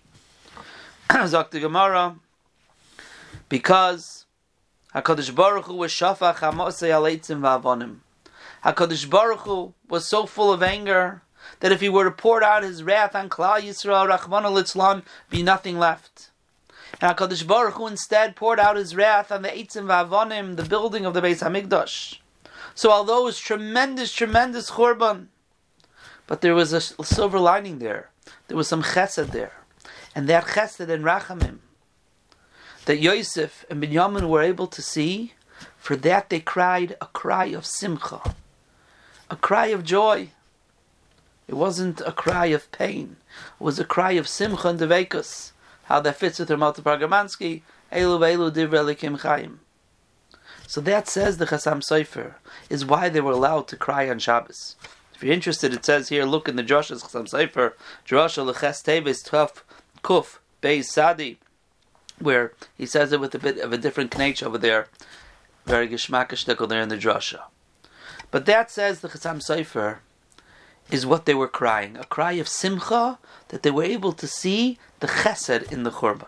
Zok 1.10 1.50
the 1.50 1.58
Gemara, 1.58 2.14
because 3.48 4.26
Hakadosh 4.94 5.34
Baruch 5.34 5.64
Hu 5.64 5.74
was 5.74 5.90
shafach 5.90 6.36
hamosei 6.36 6.90
aleitzim 6.90 7.40
va'avonim. 7.40 7.96
Hakadosh 8.64 9.10
Baruch 9.10 9.40
Hu 9.40 9.74
was 9.88 10.06
so 10.06 10.26
full 10.26 10.52
of 10.52 10.62
anger 10.62 11.22
that 11.58 11.72
if 11.72 11.80
he 11.80 11.88
were 11.88 12.04
to 12.04 12.12
pour 12.12 12.44
out 12.44 12.62
his 12.62 12.84
wrath 12.84 13.16
on 13.16 13.28
Klal 13.28 13.60
Yisrael, 13.60 14.08
Rachman 14.08 14.44
al 14.44 15.02
be 15.28 15.42
nothing 15.42 15.76
left. 15.76 16.29
And 17.00 17.16
HaKadosh 17.16 17.46
Baruch 17.46 17.74
Hu 17.74 17.86
instead 17.86 18.36
poured 18.36 18.58
out 18.58 18.76
his 18.76 18.96
wrath 18.96 19.30
on 19.30 19.42
the 19.42 19.48
Eitzim 19.48 19.86
Va'avonim, 19.86 20.56
the 20.56 20.64
building 20.64 21.06
of 21.06 21.14
the 21.14 21.20
Beis 21.20 21.42
Hamikdash. 21.42 22.18
So 22.74 22.90
although 22.90 23.22
it 23.22 23.24
was 23.24 23.38
tremendous, 23.38 24.12
tremendous 24.12 24.70
Churban, 24.72 25.26
but 26.26 26.40
there 26.40 26.54
was 26.54 26.72
a 26.72 26.80
silver 26.80 27.38
lining 27.38 27.78
there. 27.78 28.10
There 28.48 28.56
was 28.56 28.68
some 28.68 28.82
chesed 28.82 29.32
there. 29.32 29.52
And 30.14 30.28
that 30.28 30.44
chesed 30.44 30.88
and 30.88 31.04
rachamim, 31.04 31.58
that 32.84 32.98
Yosef 32.98 33.64
and 33.68 33.82
Binyamin 33.82 34.28
were 34.28 34.42
able 34.42 34.66
to 34.68 34.82
see, 34.82 35.34
for 35.76 35.96
that 35.96 36.30
they 36.30 36.40
cried 36.40 36.96
a 37.00 37.06
cry 37.06 37.46
of 37.46 37.66
simcha, 37.66 38.34
a 39.30 39.36
cry 39.36 39.66
of 39.66 39.84
joy. 39.84 40.30
It 41.48 41.54
wasn't 41.54 42.00
a 42.02 42.12
cry 42.12 42.46
of 42.46 42.70
pain. 42.70 43.16
It 43.58 43.64
was 43.64 43.78
a 43.78 43.84
cry 43.84 44.12
of 44.12 44.28
simcha 44.28 44.68
and 44.68 44.78
devekus 44.78 45.52
how 45.90 45.98
that 45.98 46.14
fits 46.14 46.38
with 46.38 46.48
Ramalta 46.48 46.82
Pargamansky, 46.82 47.62
Elu 47.92 48.20
Elu 48.20 48.52
Divrelikim 48.52 49.18
Chaim. 49.18 49.58
So 50.68 50.80
that 50.82 51.08
says 51.08 51.38
the 51.38 51.46
Chasam 51.46 51.82
Sofer 51.82 52.34
is 52.70 52.86
why 52.86 53.08
they 53.08 53.20
were 53.20 53.32
allowed 53.32 53.66
to 53.68 53.76
cry 53.76 54.08
on 54.08 54.20
Shabbos. 54.20 54.76
If 55.12 55.24
you're 55.24 55.34
interested, 55.34 55.74
it 55.74 55.84
says 55.84 56.08
here, 56.08 56.24
look 56.24 56.48
in 56.48 56.54
the 56.54 56.62
Josh's 56.62 57.02
Chasam 57.02 57.28
Sofer, 57.28 57.72
Drosha 58.06 58.46
Leches 58.46 58.84
Tevis 58.84 59.24
12 59.24 59.64
Kuf 60.04 60.38
Beis 60.62 60.84
Sadi, 60.84 61.38
where 62.20 62.52
he 62.78 62.86
says 62.86 63.12
it 63.12 63.18
with 63.18 63.34
a 63.34 63.40
bit 63.40 63.58
of 63.58 63.72
a 63.72 63.78
different 63.78 64.12
knach 64.12 64.44
over 64.44 64.58
there. 64.58 64.86
Very 65.66 65.88
geschmackish 65.88 66.44
there 66.68 66.80
in 66.82 66.88
the 66.88 66.96
Drosha. 66.96 67.40
But 68.30 68.46
that 68.46 68.70
says 68.70 69.00
the 69.00 69.08
Chasam 69.08 69.40
Sofer 69.44 69.98
is 70.90 71.06
what 71.06 71.24
they 71.24 71.34
were 71.34 71.48
crying, 71.48 71.96
a 71.96 72.04
cry 72.04 72.32
of 72.32 72.48
simcha 72.48 73.18
that 73.48 73.62
they 73.62 73.70
were 73.70 73.84
able 73.84 74.12
to 74.12 74.26
see 74.26 74.78
the 75.00 75.06
chesed 75.06 75.70
in 75.72 75.82
the 75.82 75.90
churban. 75.90 76.26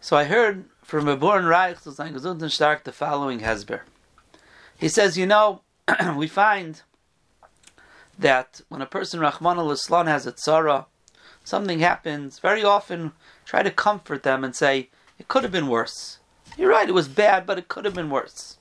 So 0.00 0.16
I 0.16 0.24
heard 0.24 0.64
from 0.82 1.06
Reborn 1.06 1.46
Reich 1.46 1.82
to 1.82 1.92
Sein 1.92 2.14
Gesunden 2.14 2.50
Stark 2.50 2.84
the 2.84 2.92
following 2.92 3.40
Hesber. 3.40 3.80
He 4.78 4.88
says, 4.88 5.18
you 5.18 5.26
know, 5.26 5.62
we 6.16 6.26
find 6.26 6.82
that 8.18 8.60
when 8.68 8.82
a 8.82 8.86
person 8.86 9.20
Rahman 9.20 9.58
al 9.58 9.68
has 9.68 10.26
a 10.26 10.32
tzara, 10.32 10.86
something 11.44 11.80
happens, 11.80 12.38
very 12.38 12.64
often 12.64 13.12
try 13.44 13.62
to 13.62 13.70
comfort 13.70 14.22
them 14.22 14.44
and 14.44 14.54
say, 14.54 14.90
it 15.18 15.28
could 15.28 15.42
have 15.42 15.52
been 15.52 15.68
worse. 15.68 16.18
You're 16.56 16.70
right, 16.70 16.88
it 16.88 16.92
was 16.92 17.08
bad, 17.08 17.46
but 17.46 17.58
it 17.58 17.68
could 17.68 17.84
have 17.84 17.94
been 17.94 18.10
worse. 18.10 18.57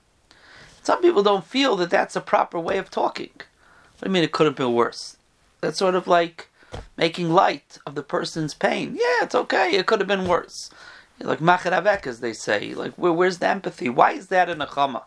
Some 0.87 1.01
people 1.01 1.21
don't 1.21 1.43
feel 1.43 1.75
that 1.75 1.89
that's 1.89 2.15
a 2.15 2.21
proper 2.21 2.57
way 2.57 2.77
of 2.77 2.89
talking. 2.89 3.31
I 4.01 4.07
mean 4.07 4.23
it 4.23 4.31
could 4.31 4.45
have 4.45 4.55
been 4.55 4.71
worse? 4.71 5.17
That's 5.59 5.79
sort 5.79 5.95
of 5.95 6.07
like 6.07 6.47
making 6.95 7.29
light 7.29 7.77
of 7.85 7.93
the 7.95 8.03
person's 8.03 8.53
pain. 8.53 8.95
Yeah, 8.95 9.23
it's 9.23 9.35
okay. 9.35 9.75
It 9.75 9.85
could 9.85 9.99
have 9.99 10.07
been 10.07 10.29
worse. 10.29 10.69
Like 11.19 11.39
macharavek, 11.39 12.07
as 12.07 12.21
they 12.21 12.31
say. 12.31 12.73
Like, 12.73 12.93
where, 12.93 13.11
where's 13.11 13.39
the 13.39 13.49
empathy? 13.49 13.89
Why 13.89 14.13
is 14.13 14.27
that 14.27 14.47
in 14.47 14.61
a 14.61 14.65
chama? 14.65 15.03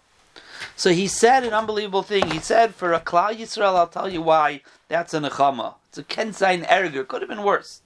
So 0.77 0.91
he 0.91 1.07
said 1.07 1.45
an 1.45 1.55
unbelievable 1.55 2.03
thing. 2.03 2.31
He 2.31 2.41
said, 2.41 2.75
for 2.75 2.93
a 2.93 3.01
Klal 3.01 3.35
Yisrael, 3.35 3.77
I'll 3.77 3.89
tell 3.89 4.11
you 4.11 4.21
why 4.21 4.61
that's 4.89 5.15
a 5.15 5.21
nechama. 5.21 5.77
It's 5.89 5.97
a 5.97 6.05
kenzain 6.05 6.71
erger. 6.71 7.01
It 7.01 7.09
could 7.09 7.23
have 7.23 7.31
been 7.31 7.43
worse. 7.43 7.81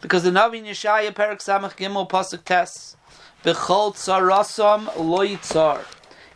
Because 0.00 0.22
the 0.22 0.30
Navi 0.30 0.62
Yeshaya 0.62 1.12
Perak 1.12 1.40
Samach 1.40 1.76
Gimel 1.76 2.08
Pasuk 2.08 2.44
Tes, 2.44 2.96
Bechol 3.42 3.92
Tzarasam 3.92 4.96
Loy 4.96 5.34
Tzar 5.34 5.84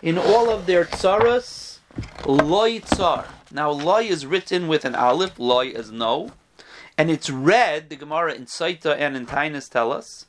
in 0.07 0.17
all 0.17 0.49
of 0.51 0.67
their 0.67 0.85
tsaras, 0.85 1.81
loy 2.25 2.79
tsar. 2.79 3.27
Now, 3.51 3.73
loy 3.73 4.05
is 4.05 4.25
written 4.25 4.69
with 4.69 4.85
an 4.85 4.95
aleph, 4.95 5.37
loy 5.37 5.67
is 5.67 5.91
no, 5.91 6.31
and 6.97 7.11
it's 7.11 7.29
read, 7.29 7.91
the 7.91 7.97
Gemara 7.97 8.35
in 8.35 8.45
Saita 8.45 8.97
and 8.97 9.17
in 9.17 9.27
Tainus 9.27 9.69
tell 9.69 9.91
us, 9.91 10.27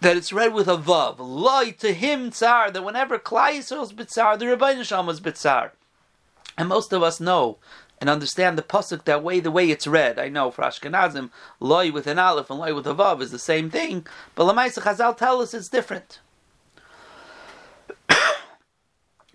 that 0.00 0.16
it's 0.16 0.32
read 0.32 0.54
with 0.54 0.66
a 0.66 0.78
vav. 0.78 1.16
Loy 1.18 1.72
to 1.72 1.92
him 1.92 2.30
tsar, 2.30 2.70
that 2.70 2.82
whenever 2.82 3.18
Klai 3.18 3.58
Yisrael's 3.58 3.92
bitzar, 3.92 4.38
the 4.38 4.46
Rabbi 4.46 4.72
Nisham 4.72 5.04
was 5.04 5.20
bitzar. 5.20 5.72
And 6.56 6.70
most 6.70 6.90
of 6.94 7.02
us 7.02 7.20
know 7.20 7.58
and 8.00 8.08
understand 8.08 8.56
the 8.56 8.62
pasuk 8.62 9.04
that 9.04 9.22
way, 9.22 9.40
the 9.40 9.50
way 9.50 9.70
it's 9.70 9.86
read. 9.86 10.18
I 10.18 10.30
know 10.30 10.50
for 10.50 10.62
Ashkenazim, 10.62 11.28
loy 11.60 11.92
with 11.92 12.06
an 12.06 12.18
aleph 12.18 12.48
and 12.48 12.60
loy 12.60 12.74
with 12.74 12.86
a 12.86 12.94
vav 12.94 13.20
is 13.20 13.30
the 13.30 13.38
same 13.38 13.68
thing, 13.68 14.06
but 14.34 14.44
Lamaisa 14.44 14.80
Chazal 14.80 15.14
tell 15.14 15.42
us 15.42 15.52
it's 15.52 15.68
different. 15.68 16.20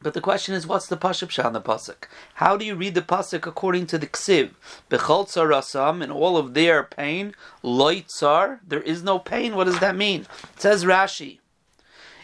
But 0.02 0.14
the 0.14 0.22
question 0.22 0.56
is, 0.56 0.66
what's 0.66 0.88
the 0.88 0.96
pasuk 0.96 1.44
on 1.44 1.52
the 1.52 1.62
pasuk? 1.62 2.08
How 2.36 2.56
do 2.56 2.64
you 2.64 2.76
read 2.76 2.96
the 2.96 3.02
pasuk 3.02 3.46
according 3.46 3.88
to 3.88 3.98
the 3.98 4.08
ksiv? 4.08 4.52
Bechol 4.90 5.28
rasam 5.28 6.02
in 6.02 6.10
all 6.10 6.38
of 6.38 6.54
their 6.54 6.84
pain, 6.84 7.36
loy 7.62 8.06
tsar. 8.08 8.62
There 8.66 8.82
is 8.82 9.04
no 9.04 9.20
pain. 9.20 9.56
What 9.56 9.66
does 9.66 9.80
that 9.80 9.98
mean? 9.98 10.22
It 10.22 10.62
says 10.62 10.86
Rashi. 10.86 11.40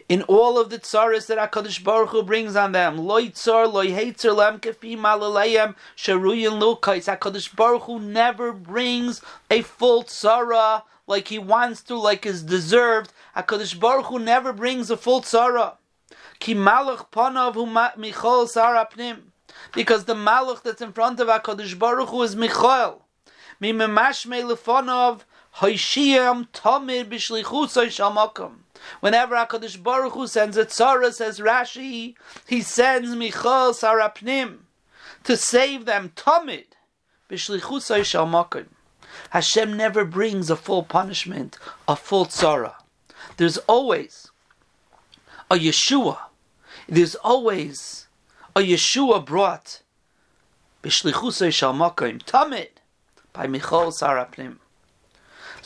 In 0.07 0.21
all 0.23 0.57
of 0.57 0.69
the 0.69 0.79
tsaris 0.79 1.27
that 1.27 1.51
Hakadosh 1.51 1.83
Baruch 1.83 2.09
Hu 2.09 2.23
brings 2.23 2.55
on 2.55 2.71
them, 2.71 2.97
loy 2.97 3.29
tsar, 3.29 3.67
loy 3.67 3.87
lem 3.87 4.59
kefi 4.59 4.95
malalayim 4.95 5.75
sharuyin 5.97 6.61
lukais. 6.61 7.13
Hakadosh 7.13 7.53
Baruch 7.55 7.83
Hu 7.83 7.99
never 7.99 8.53
brings 8.53 9.21
a 9.51 9.63
full 9.63 10.03
tsara 10.03 10.83
like 11.07 11.27
he 11.27 11.39
wants 11.39 11.81
to, 11.83 11.95
like 11.97 12.25
is 12.25 12.43
deserved. 12.43 13.11
Hakadosh 13.35 13.77
Baruch 13.77 14.05
Hu 14.05 14.19
never 14.19 14.53
brings 14.53 14.89
a 14.89 14.95
full 14.95 15.21
tsara. 15.21 15.73
Ki 16.39 16.55
malach 16.55 17.09
panav 17.11 17.53
hu 17.53 17.65
michol 17.65 18.45
sarapnim. 18.45 19.31
Because 19.73 20.05
the 20.05 20.15
malach 20.15 20.63
that's 20.63 20.81
in 20.81 20.91
front 20.91 21.19
of 21.19 21.27
HaKadosh 21.27 21.77
Baruch 21.77 22.09
Hu 22.09 22.23
is 22.23 22.35
Michal. 22.35 23.05
Mi 23.59 23.71
memashme 23.71 24.43
lefonov 24.43 25.21
hoishiyam 25.57 26.47
tamid 26.49 27.05
b'shlichusay 27.05 27.87
shamakom. 27.87 28.57
Whenever 28.99 29.35
HaKadosh 29.35 29.81
Baruch 29.81 30.13
Hu 30.13 30.27
sends 30.27 30.57
a 30.57 30.65
tzara, 30.65 31.13
says 31.13 31.39
Rashi, 31.39 32.15
he 32.45 32.61
sends 32.61 33.15
Michal 33.15 33.71
sarapnim 33.73 34.57
to 35.23 35.37
save 35.37 35.85
them 35.85 36.11
tamid 36.15 36.65
b'shlichusay 37.29 38.01
shamakom. 38.01 38.67
Hashem 39.29 39.77
never 39.77 40.03
brings 40.03 40.49
a 40.49 40.55
full 40.55 40.83
punishment, 40.83 41.57
a 41.87 41.95
full 41.95 42.25
tzara. 42.25 42.73
There's 43.37 43.57
always 43.59 44.31
a 45.49 45.55
Yeshua. 45.55 46.17
There's 46.87 47.15
always 47.15 48.07
a 48.55 48.61
Yeshua 48.61 49.25
brought 49.25 49.81
b'shlichusay 50.83 51.53
shal 51.53 51.73
makom 51.73 52.23
tamid 52.23 52.69
by 53.33 53.47
Michal 53.47 53.91
Sarapnim. 53.91 54.57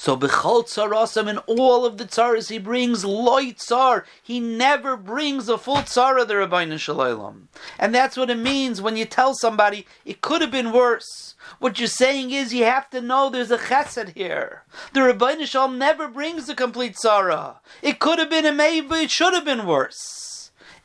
So 0.01 0.15
b'chol 0.15 0.63
tzarasam 0.63 1.27
in 1.27 1.39
all 1.39 1.85
of 1.85 1.97
the 1.97 2.05
tzaras 2.05 2.49
he 2.49 2.57
brings 2.57 3.03
loy 3.03 3.51
tzar. 3.51 4.05
He 4.23 4.39
never 4.39 4.95
brings 4.95 5.49
a 5.49 5.57
full 5.57 5.79
tzara 5.79 6.25
the 6.25 6.35
Rabbeinu 6.35 6.79
Shalom. 6.79 7.49
And 7.77 7.93
that's 7.93 8.15
what 8.15 8.29
it 8.29 8.37
means 8.37 8.81
when 8.81 8.95
you 8.95 9.03
tell 9.03 9.33
somebody 9.33 9.85
it 10.05 10.21
could 10.21 10.39
have 10.39 10.51
been 10.51 10.71
worse. 10.71 11.35
What 11.59 11.79
you're 11.79 11.89
saying 11.89 12.31
is 12.31 12.53
you 12.53 12.63
have 12.63 12.89
to 12.91 13.01
know 13.01 13.29
there's 13.29 13.51
a 13.51 13.57
chesed 13.57 14.15
here. 14.15 14.63
The 14.93 15.01
Rabbeinu 15.01 15.45
Shalom 15.45 15.77
never 15.77 16.07
brings 16.07 16.47
a 16.47 16.55
complete 16.55 16.95
tzara. 16.95 17.57
It 17.81 17.99
could 17.99 18.19
have 18.19 18.29
been 18.29 18.45
a 18.45 18.53
maybe, 18.53 19.03
it 19.03 19.11
should 19.11 19.33
have 19.33 19.43
been 19.43 19.67
worse. 19.67 20.28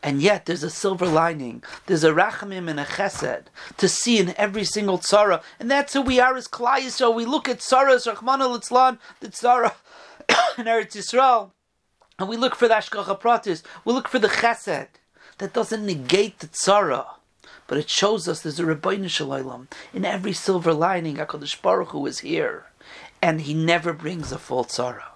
And 0.05 0.21
yet 0.21 0.45
there's 0.45 0.63
a 0.63 0.69
silver 0.69 1.07
lining. 1.07 1.65
There's 1.87 2.05
a 2.05 2.13
rachamim 2.13 2.69
and 2.69 2.79
a 2.79 2.85
chesed 2.85 3.45
to 3.79 3.89
see 3.89 4.19
in 4.19 4.35
every 4.37 4.65
single 4.65 4.99
tzara. 4.99 5.43
And 5.59 5.71
that's 5.71 5.95
who 5.95 6.03
we 6.03 6.21
are 6.21 6.37
as 6.37 6.47
Klai 6.47 6.91
So 6.91 7.11
We 7.11 7.25
look 7.25 7.49
at 7.49 7.61
tzaras, 7.61 8.07
Rachman 8.07 8.41
al 8.41 8.53
the 8.53 9.29
tzara 9.29 9.73
in 10.59 10.67
Eretz 10.67 10.95
Yisrael. 10.95 11.53
And 12.19 12.29
we 12.29 12.37
look 12.37 12.55
for 12.55 12.69
the 12.69 12.75
Ashkacha 12.75 13.19
Pratis. 13.19 13.63
We 13.87 13.95
look 13.95 14.09
for 14.09 14.19
the 14.19 14.29
chesed. 14.29 14.89
That 15.39 15.55
doesn't 15.55 15.87
negate 15.87 16.41
the 16.41 16.49
tzara. 16.49 17.07
But 17.67 17.79
it 17.79 17.89
shows 17.89 18.29
us 18.29 18.43
there's 18.43 18.61
a 18.61 18.65
Rabbeinu 18.65 19.09
Shalom. 19.09 19.69
In 19.95 20.05
every 20.05 20.35
silver 20.35 20.75
lining, 20.75 21.17
HaKadosh 21.17 21.63
Baruch 21.63 21.89
Hu 21.89 22.05
is 22.05 22.19
here. 22.19 22.67
And 23.23 23.41
he 23.41 23.55
never 23.55 23.95
brings 23.95 24.33
a 24.33 24.39
full 24.39 24.67
tzara. 24.67 25.15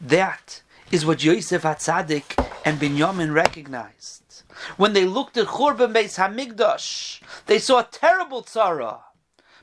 That 0.00 0.62
is 0.94 1.04
what 1.04 1.24
Yosef 1.24 1.62
Hatzadik 1.62 2.38
and 2.64 2.78
Binyamin 2.78 3.34
recognized. 3.34 4.44
When 4.76 4.92
they 4.92 5.06
looked 5.06 5.36
at 5.36 5.48
Churban 5.48 5.92
Beis 5.92 6.18
Hamikdash, 6.22 7.20
they 7.46 7.58
saw 7.58 7.80
a 7.80 7.88
terrible 7.90 8.44
tzara. 8.44 9.00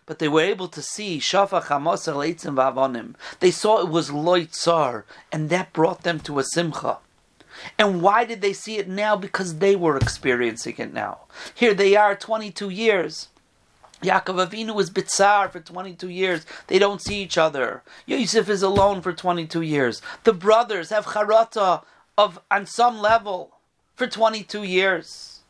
But 0.05 0.19
they 0.19 0.27
were 0.27 0.41
able 0.41 0.67
to 0.67 0.81
see 0.81 1.19
Shafach 1.19 1.67
Hamosar 1.67 2.15
Leitzim 2.15 2.55
Vavonim. 2.55 3.15
They 3.39 3.49
saw 3.49 3.79
it 3.79 3.87
was 3.87 4.11
Loy 4.11 4.43
Tsar, 4.43 5.05
and 5.31 5.49
that 5.49 5.71
brought 5.71 6.03
them 6.03 6.19
to 6.19 6.37
a 6.39 6.43
Simcha. 6.43 6.97
And 7.79 8.01
why 8.01 8.25
did 8.25 8.41
they 8.41 8.51
see 8.51 8.75
it 8.77 8.89
now? 8.89 9.15
Because 9.15 9.59
they 9.59 9.77
were 9.77 9.95
experiencing 9.95 10.75
it 10.79 10.91
now. 10.91 11.27
Here 11.55 11.73
they 11.73 11.95
are, 11.95 12.13
22 12.13 12.69
years. 12.71 13.29
Yaakov 14.01 14.49
Avinu 14.49 14.73
was 14.73 14.89
bitzar 14.89 15.51
for 15.51 15.59
22 15.59 16.09
years. 16.09 16.45
They 16.67 16.79
don't 16.79 17.01
see 17.01 17.21
each 17.21 17.37
other. 17.37 17.83
Yosef 18.05 18.49
is 18.49 18.63
alone 18.63 19.01
for 19.01 19.13
22 19.13 19.61
years. 19.61 20.01
The 20.23 20.33
brothers 20.33 20.89
have 20.89 21.05
charata 21.05 21.83
of 22.17 22.39
on 22.49 22.65
some 22.65 22.99
level 22.99 23.57
for 23.95 24.07
22 24.07 24.63
years. 24.63 25.41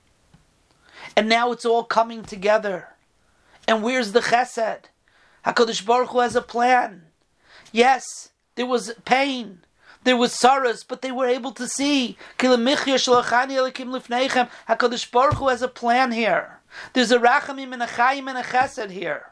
And 1.15 1.29
now 1.29 1.51
it's 1.51 1.65
all 1.65 1.83
coming 1.83 2.23
together. 2.23 2.89
And 3.67 3.83
where's 3.83 4.11
the 4.11 4.19
chesed? 4.19 4.85
HaKadosh 5.45 5.85
Baruch 5.85 6.09
Hu 6.09 6.19
has 6.19 6.35
a 6.35 6.41
plan. 6.41 7.03
Yes, 7.71 8.31
there 8.55 8.65
was 8.65 8.93
pain. 9.05 9.59
There 10.03 10.17
was 10.17 10.33
sorrows, 10.33 10.83
but 10.83 11.01
they 11.01 11.11
were 11.11 11.27
able 11.27 11.51
to 11.53 11.67
see. 11.67 12.17
HaKadosh 12.39 15.11
Baruch 15.11 15.33
Hu 15.35 15.47
has 15.47 15.61
a 15.61 15.67
plan 15.67 16.11
here. 16.11 16.60
There's 16.93 17.11
a 17.11 17.19
rachamim 17.19 17.73
and 17.73 17.83
a 17.83 17.87
chayim 17.87 18.27
and 18.27 18.37
a 18.37 18.43
chesed 18.43 18.91
here. 18.91 19.31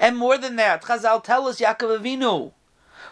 And 0.00 0.16
more 0.16 0.38
than 0.38 0.56
that, 0.56 0.82
Chazal 0.82 1.22
tell 1.22 1.46
us 1.48 1.60
Yaakov 1.60 2.00
Avinu, 2.00 2.52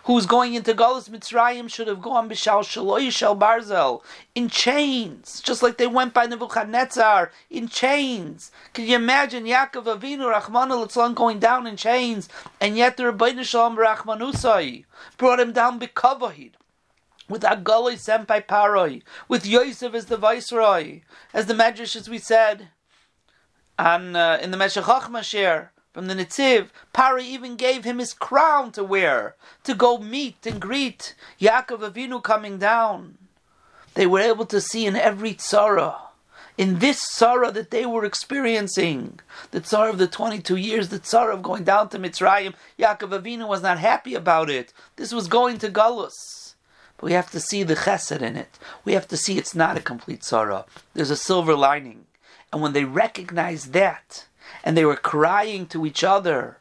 who's 0.05 0.27
going 0.27 0.55
into 0.55 0.75
Galus 0.75 1.09
Mitzrayim, 1.09 1.71
should 1.71 1.89
have 1.89 2.01
gone 2.01 2.29
b'shal 2.29 2.61
shaloi 2.61 3.11
shel 3.11 3.37
barzel 3.37 4.03
in 4.35 4.49
chains, 4.49 5.41
just 5.41 5.63
like 5.63 5.77
they 5.77 5.87
went 5.87 6.15
by 6.15 6.27
Nebuchadnezzar 6.27 7.31
in 7.51 7.69
chains. 7.69 8.51
Can 8.73 8.87
you 8.87 8.97
imagine 8.97 9.45
Yaakov 9.45 9.99
Avinu 9.99 10.33
Rachman 10.33 10.71
al 10.71 11.13
going 11.13 11.39
down 11.39 11.67
in 11.67 11.77
chains, 11.77 12.29
and 12.61 12.77
yet 12.77 12.97
the 12.97 13.05
Rebbeinu 13.05 13.45
Shalom 13.45 13.77
Rachmanusai 13.77 14.85
brought 15.17 15.41
him 15.41 15.53
down 15.53 15.79
b'kavahid 15.79 16.53
with 17.29 17.43
Agaloi 17.43 17.95
Senpai 17.95 18.47
Paroi, 18.47 19.03
with 19.29 19.47
Yosef 19.47 19.95
as 19.95 20.07
the 20.07 20.17
viceroy, 20.17 21.01
as 21.33 21.47
the 21.47 21.55
Medrash, 21.55 21.97
as 21.97 22.09
we 22.09 22.19
said, 22.19 22.69
and 23.79 24.17
uh, 24.17 24.39
in 24.41 24.51
the 24.51 24.57
Meshech 24.57 24.85
Mashir 24.85 25.69
from 25.93 26.07
the 26.07 26.15
Nitziv, 26.15 26.69
Pari 26.93 27.25
even 27.25 27.57
gave 27.57 27.85
him 27.85 27.99
his 27.99 28.13
crown 28.13 28.73
to 28.73 28.85
wear 28.85 29.37
to 29.63 29.75
go 29.75 29.99
meet 29.99 30.45
and 30.47 30.61
greet 30.61 31.15
Yaakov 31.41 31.93
Avinu 31.93 32.23
coming 32.23 32.59
down. 32.59 33.19
They 33.95 34.07
were 34.07 34.21
able 34.21 34.47
to 34.47 34.61
see 34.61 34.87
in 34.87 34.97
every 34.97 35.35
tzara, 35.35 35.97
in 36.57 36.79
this 36.79 37.01
tzara 37.17 37.53
that 37.53 37.71
they 37.71 37.85
were 37.87 38.05
experiencing, 38.05 39.19
the 39.51 39.61
tzara 39.61 39.91
of 39.91 39.99
the 39.99 40.07
22 40.07 40.57
years, 40.57 40.89
the 40.89 41.01
tzara 41.01 41.35
of 41.35 41.43
going 41.43 41.65
down 41.65 41.89
to 41.89 41.99
Mitzrayim, 41.99 42.55
Yaakov 42.79 43.21
Avinu 43.21 43.49
was 43.49 43.63
not 43.63 43.79
happy 43.79 44.15
about 44.15 44.51
it. 44.51 44.73
This 44.97 45.13
was 45.13 45.27
going 45.27 45.59
to 45.59 45.71
Galus. 45.71 46.55
But 46.97 47.07
we 47.07 47.13
have 47.13 47.31
to 47.33 47.41
see 47.41 47.65
the 47.65 47.75
chesed 47.75 48.23
in 48.23 48.37
it. 48.37 48.59
We 48.85 48.93
have 48.93 49.09
to 49.09 49.17
see 49.17 49.37
it's 49.37 49.55
not 49.55 49.77
a 49.77 49.81
complete 49.81 50.21
tzara. 50.21 50.65
There's 50.95 51.11
a 51.11 51.17
silver 51.17 51.57
lining. 51.57 52.07
And 52.55 52.63
when 52.63 52.73
they 52.73 52.85
recognized 52.85 53.73
that, 53.73 54.27
and 54.63 54.77
they 54.77 54.85
were 54.85 54.95
crying 54.95 55.67
to 55.67 55.85
each 55.85 56.05
other 56.05 56.59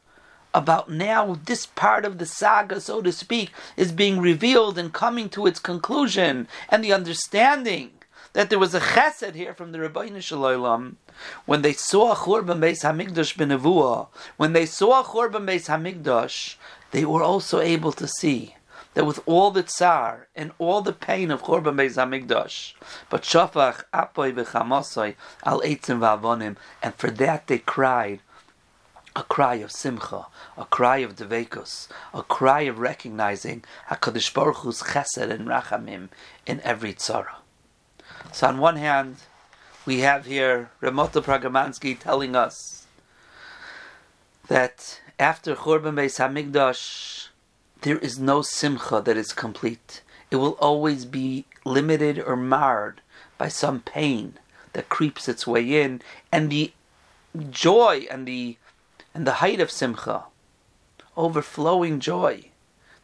about 0.51 0.89
now 0.89 1.37
this 1.45 1.67
part 1.67 2.03
of 2.03 2.17
the 2.17 2.25
saga, 2.25 2.81
so 2.81 2.99
to 3.03 3.11
speak, 3.11 3.51
is 3.77 3.91
being 3.91 4.19
revealed 4.19 4.79
and 4.79 4.91
coming 4.91 5.29
to 5.29 5.45
its 5.45 5.59
conclusion, 5.59 6.47
and 6.67 6.83
the 6.83 6.91
understanding 6.91 7.91
that 8.33 8.49
there 8.49 8.57
was 8.57 8.73
a 8.73 8.79
chesed 8.79 9.35
here 9.35 9.53
from 9.53 9.71
the 9.71 9.77
Rabbeinu 9.77 10.19
Shalom, 10.23 10.97
when 11.45 11.61
they 11.61 11.73
saw 11.73 12.15
Churban 12.15 12.57
Beis 12.57 12.81
Hamikdash 12.81 14.07
when 14.37 14.53
they 14.53 14.65
saw 14.65 15.03
Churban 15.03 15.45
Beis 15.45 15.67
Hamikdash, 15.67 16.55
they 16.89 17.05
were 17.05 17.21
also 17.21 17.59
able 17.59 17.91
to 17.91 18.07
see 18.07 18.55
that 18.93 19.05
with 19.05 19.19
all 19.25 19.51
the 19.51 19.63
tsar 19.63 20.27
and 20.35 20.51
all 20.59 20.81
the 20.81 20.93
pain 20.93 21.31
of 21.31 21.43
Churban 21.43 21.75
Beis 21.75 21.95
Hamikdash, 21.95 22.73
but 23.09 23.23
shafach 23.23 23.83
apoy 23.93 24.33
v'chamasoi 24.33 25.15
al 25.43 25.61
eitzim 25.61 25.99
v'avonim, 25.99 26.55
and 26.81 26.95
for 26.95 27.09
that 27.09 27.47
they 27.47 27.59
cried 27.59 28.19
a 29.15 29.23
cry 29.23 29.55
of 29.55 29.71
simcha, 29.71 30.25
a 30.57 30.65
cry 30.65 30.97
of 30.97 31.15
devekus, 31.15 31.87
a 32.13 32.23
cry 32.23 32.61
of 32.61 32.79
recognizing 32.79 33.63
Hakadosh 33.89 34.33
Baruch 34.33 34.57
Hu's 34.57 34.81
chesed 34.81 35.29
and 35.29 35.47
rachamim 35.47 36.09
in 36.45 36.59
every 36.61 36.93
tzara. 36.93 37.35
So 38.31 38.47
on 38.47 38.57
one 38.57 38.77
hand, 38.77 39.17
we 39.85 39.99
have 39.99 40.25
here 40.25 40.71
Ramota 40.81 41.21
Pragamansky 41.23 41.99
telling 41.99 42.35
us 42.35 42.87
that 44.47 45.01
after 45.19 45.55
Churban 45.55 45.93
Beis 45.93 46.17
Hamikdash, 46.17 47.22
there 47.83 47.97
is 47.99 48.17
no 48.17 48.41
simcha 48.41 49.01
that 49.01 49.17
is 49.17 49.33
complete. 49.33 50.01
It 50.31 50.37
will 50.37 50.57
always 50.59 51.05
be 51.05 51.45
limited 51.65 52.17
or 52.17 52.35
marred 52.35 53.01
by 53.37 53.49
some 53.49 53.81
pain 53.81 54.39
that 54.71 54.89
creeps 54.89 55.29
its 55.29 55.45
way 55.45 55.81
in, 55.81 56.01
and 56.31 56.49
the 56.49 56.73
joy 57.49 58.07
and 58.09 58.27
the 58.27 58.57
and 59.13 59.27
the 59.27 59.33
height 59.33 59.59
of 59.59 59.69
simcha, 59.69 60.23
overflowing 61.15 61.99
joy 61.99 62.45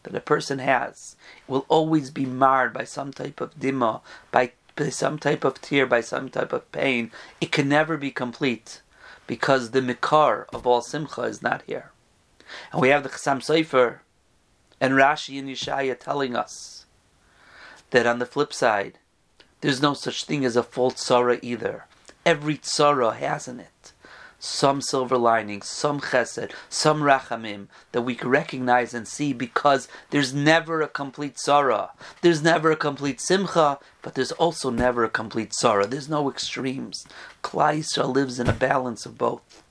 that 0.03 0.15
a 0.15 0.21
person 0.21 0.59
has, 0.59 1.15
will 1.47 1.65
always 1.67 2.09
be 2.09 2.25
marred 2.25 2.73
by 2.73 2.83
some 2.83 3.11
type 3.11 3.41
of 3.41 3.59
dima, 3.59 4.01
by, 4.31 4.51
by 4.75 4.89
some 4.89 5.19
type 5.19 5.43
of 5.43 5.61
tear, 5.61 5.85
by 5.85 6.01
some 6.01 6.29
type 6.29 6.51
of 6.51 6.71
pain. 6.71 7.11
It 7.39 7.51
can 7.51 7.69
never 7.69 7.95
be 7.97 8.09
complete 8.09 8.81
because 9.27 9.69
the 9.69 9.81
mikar 9.81 10.45
of 10.53 10.65
all 10.65 10.81
simcha 10.81 11.21
is 11.23 11.43
not 11.43 11.61
here. 11.67 11.91
And 12.71 12.81
we 12.81 12.89
have 12.89 13.03
the 13.03 13.09
Chassam 13.09 13.39
Sofer 13.39 13.99
and 14.81 14.93
Rashi 14.93 15.39
and 15.39 15.49
Yeshaya 15.49 15.99
telling 15.99 16.35
us 16.35 16.85
that 17.91 18.05
on 18.05 18.19
the 18.19 18.25
flip 18.25 18.53
side, 18.53 18.99
there's 19.61 19.81
no 19.81 19.93
such 19.93 20.23
thing 20.23 20.45
as 20.45 20.55
a 20.55 20.63
full 20.63 20.91
tzara 20.91 21.39
either. 21.41 21.85
Every 22.25 22.57
tzara 22.57 23.15
has 23.15 23.47
in 23.47 23.59
it 23.59 23.93
some 24.39 24.81
silver 24.81 25.17
linings, 25.17 25.67
some 25.67 25.99
chesed, 25.99 26.51
some 26.69 27.01
rachamim 27.01 27.67
that 27.91 28.01
we 28.01 28.15
can 28.15 28.29
recognize 28.29 28.93
and 28.93 29.07
see 29.07 29.33
because 29.33 29.87
there's 30.09 30.33
never 30.33 30.81
a 30.81 30.87
complete 30.87 31.35
tzara. 31.35 31.89
There's 32.21 32.41
never 32.41 32.71
a 32.71 32.77
complete 32.77 33.19
simcha, 33.19 33.79
but 34.01 34.15
there's 34.15 34.31
also 34.33 34.69
never 34.69 35.03
a 35.03 35.09
complete 35.09 35.51
tzara. 35.51 35.89
There's 35.89 36.09
no 36.09 36.29
extremes. 36.29 37.05
Klal 37.43 37.79
Yisrael 37.79 38.13
lives 38.13 38.39
in 38.39 38.47
a 38.47 38.53
balance 38.53 39.05
of 39.05 39.17
both. 39.17 39.61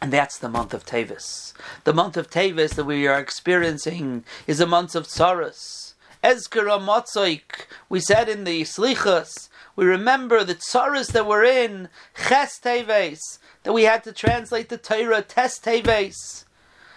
And 0.00 0.12
that's 0.12 0.38
the 0.38 0.48
month 0.48 0.72
of 0.74 0.86
Tevis. 0.86 1.54
The 1.84 1.92
month 1.92 2.16
of 2.16 2.30
Tevis 2.30 2.74
that 2.74 2.84
we 2.84 3.06
are 3.08 3.18
experiencing 3.18 4.24
is 4.46 4.60
a 4.60 4.66
month 4.66 4.94
of 4.94 5.06
tsaras. 5.06 5.94
Ezkara 6.22 6.80
Motzoik, 6.80 7.66
we 7.88 8.00
said 8.00 8.28
in 8.28 8.44
the 8.44 8.62
Slichas, 8.62 9.48
we 9.76 9.84
remember 9.86 10.42
the 10.42 10.54
tsaras 10.54 11.12
that 11.12 11.26
we're 11.26 11.44
in 11.44 11.88
Ches 12.28 12.58
Teves, 12.58 13.38
that 13.62 13.72
we 13.72 13.84
had 13.84 14.02
to 14.04 14.12
translate 14.12 14.68
the 14.68 14.78
Torah 14.78 15.22
Tes 15.22 15.58
Teves, 15.60 16.44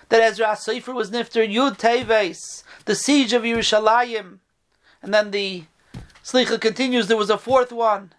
that 0.09 0.21
Ezra 0.21 0.55
Sefer 0.55 0.93
was 0.93 1.11
nifter 1.11 1.47
Yud 1.47 1.77
Teves, 1.77 2.63
the 2.85 2.95
siege 2.95 3.33
of 3.33 3.43
Yerushalayim, 3.43 4.39
and 5.03 5.13
then 5.13 5.31
the 5.31 5.65
Slicha 6.23 6.59
continues, 6.59 7.07
there 7.07 7.17
was 7.17 7.29
a 7.29 7.37
fourth 7.37 7.71
one. 7.71 8.13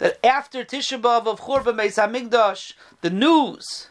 That 0.00 0.18
after 0.24 0.64
Tisha 0.64 0.98
B'Av 0.98 1.26
of 1.26 1.40
Churban 1.42 1.76
Beis 1.76 1.96
Hamikdash, 2.00 2.72
the 3.02 3.10
news 3.10 3.88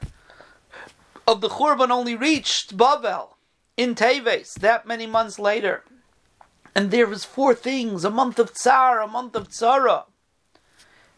of 1.28 1.40
the 1.42 1.50
Churban 1.50 1.92
only 1.92 2.16
reached 2.16 2.76
Babel 2.76 3.38
in 3.78 3.94
Teves 3.94 4.56
that 4.56 4.88
many 4.88 5.06
months 5.06 5.38
later. 5.38 5.84
And 6.74 6.90
there 6.90 7.06
was 7.06 7.26
four 7.26 7.54
things, 7.54 8.04
a 8.04 8.10
month 8.10 8.40
of 8.40 8.56
Tsar, 8.56 9.02
a 9.02 9.08
month 9.08 9.36
of 9.36 9.50
Tzara. 9.50 10.06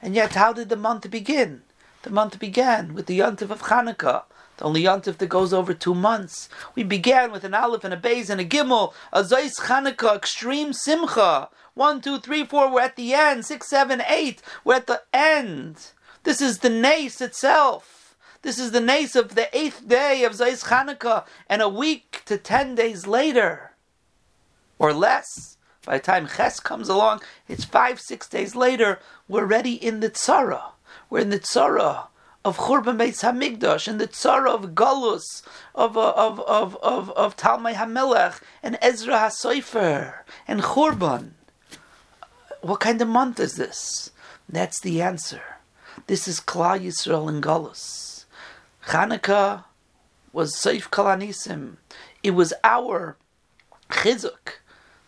And 0.02 0.14
yet, 0.14 0.34
how 0.34 0.52
did 0.52 0.68
the 0.68 0.76
month 0.76 1.10
begin? 1.10 1.62
The 2.02 2.10
month 2.10 2.38
began 2.38 2.94
with 2.94 3.06
the 3.06 3.20
Yontif 3.20 3.50
of 3.50 3.62
Hanukkah, 3.62 4.24
only 4.62 4.84
Yontif 4.84 5.18
that 5.18 5.28
goes 5.28 5.54
over 5.54 5.74
two 5.74 5.96
months. 5.96 6.50
We 6.76 6.84
began 6.84 7.32
with 7.32 7.44
an 7.44 7.54
Aleph 7.54 7.84
and 7.84 7.94
a 7.94 7.98
Beis 7.98 8.30
and 8.30 8.40
a 8.40 8.46
Gimel, 8.46 8.94
a 9.12 9.24
Zeis 9.24 9.62
Hanukkah, 9.62 10.16
extreme 10.16 10.74
Simcha. 10.74 11.50
One, 11.74 12.02
two, 12.02 12.20
three, 12.20 12.46
four, 12.46 12.72
we're 12.72 12.82
at 12.82 12.96
the 12.96 13.14
end. 13.14 13.46
Six, 13.46 13.70
seven, 13.70 14.02
eight, 14.08 14.42
we're 14.64 14.76
at 14.76 14.88
the 14.88 15.02
end. 15.14 15.92
This 16.24 16.42
is 16.42 16.60
the 16.60 16.70
Nace 16.70 17.22
itself. 17.22 18.16
This 18.42 18.60
is 18.60 18.72
the 18.72 18.82
Nace 18.82 19.16
of 19.16 19.36
the 19.36 19.56
eighth 19.58 19.88
day 19.88 20.24
of 20.24 20.34
Zeis 20.34 20.66
Hanukkah, 20.66 21.26
and 21.48 21.62
a 21.62 21.70
week 21.70 22.24
to 22.26 22.38
ten 22.38 22.76
days 22.76 23.08
later, 23.08 23.72
or 24.80 24.94
less. 24.94 25.58
By 25.86 25.98
the 25.98 26.04
time 26.04 26.28
Ches 26.28 26.60
comes 26.60 26.90
along, 26.90 27.22
it's 27.48 27.66
five, 27.66 28.00
six 28.00 28.28
days 28.28 28.56
later, 28.56 29.00
we're 29.28 29.46
ready 29.46 29.74
in 29.74 30.00
the 30.00 30.10
Tzara. 30.10 30.74
We're 31.10 31.20
in 31.22 31.30
the 31.30 31.40
Tzara 31.40 32.08
of 32.44 32.58
Churban 32.58 32.98
Beis 32.98 33.22
Hamikdash, 33.22 33.88
and 33.88 34.00
the 34.00 34.08
Tzara 34.08 34.50
of 34.50 34.72
Galus, 34.74 35.44
of, 35.76 35.96
uh, 35.96 36.14
of, 36.16 36.40
of, 36.42 36.76
of, 36.78 37.12
of 37.12 37.38
Talmai 37.38 37.74
HaMelech, 37.74 38.42
and 38.64 38.78
Ezra 38.82 39.16
HaSofer, 39.16 40.14
and 40.48 40.62
Churban. 40.62 41.32
What 42.62 42.80
kind 42.80 43.02
of 43.02 43.08
month 43.08 43.40
is 43.40 43.56
this? 43.56 44.12
That's 44.50 44.80
the 44.80 45.02
answer. 45.02 45.42
This 46.08 46.28
is 46.28 46.40
Klal 46.40 46.82
Yisrael 46.82 47.30
and 47.30 47.44
Galus. 47.44 48.26
Chanukah 48.88 49.66
was 50.34 50.56
Seif 50.56 50.90
Kalanisim. 50.90 51.78
It 52.24 52.32
was 52.32 52.54
our 52.64 53.18
chizuk 53.90 54.61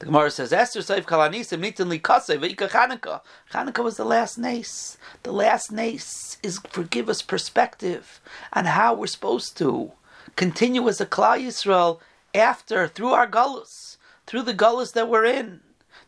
the 0.03 0.07
Gemara 0.07 0.31
says, 0.31 0.51
Esther 0.51 0.81
Saif 0.81 1.05
Kalanisim 1.05 1.61
Nitin 1.61 1.89
Likase 1.89 2.37
Vika 2.37 2.69
Chanukah. 2.69 3.21
Chanukah 3.53 3.85
was 3.85 3.95
the 3.95 4.03
last 4.03 4.37
nace. 4.37 4.97
The 5.23 5.31
last 5.31 5.71
nace 5.71 6.37
is 6.43 6.59
for 6.69 6.83
give 6.83 7.07
us 7.07 7.21
perspective 7.21 8.19
on 8.51 8.65
how 8.65 8.93
we're 8.93 9.07
supposed 9.07 9.55
to 9.59 9.93
continue 10.35 10.89
as 10.89 10.99
a 10.99 11.05
Klal 11.05 11.39
Yisrael 11.39 12.01
after, 12.35 12.85
through 12.85 13.13
our 13.13 13.27
gullus, 13.27 13.95
through 14.27 14.41
the 14.41 14.53
gullus 14.53 14.91
that 14.91 15.07
we're 15.07 15.23
in. 15.23 15.61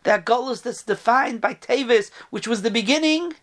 That 0.04 0.26
gullus 0.26 0.62
that's 0.62 0.84
defined 0.84 1.40
by 1.40 1.54
Tevis, 1.54 2.12
which 2.32 2.50
was 2.50 2.64
the 2.64 2.72
beginning, 2.72 3.36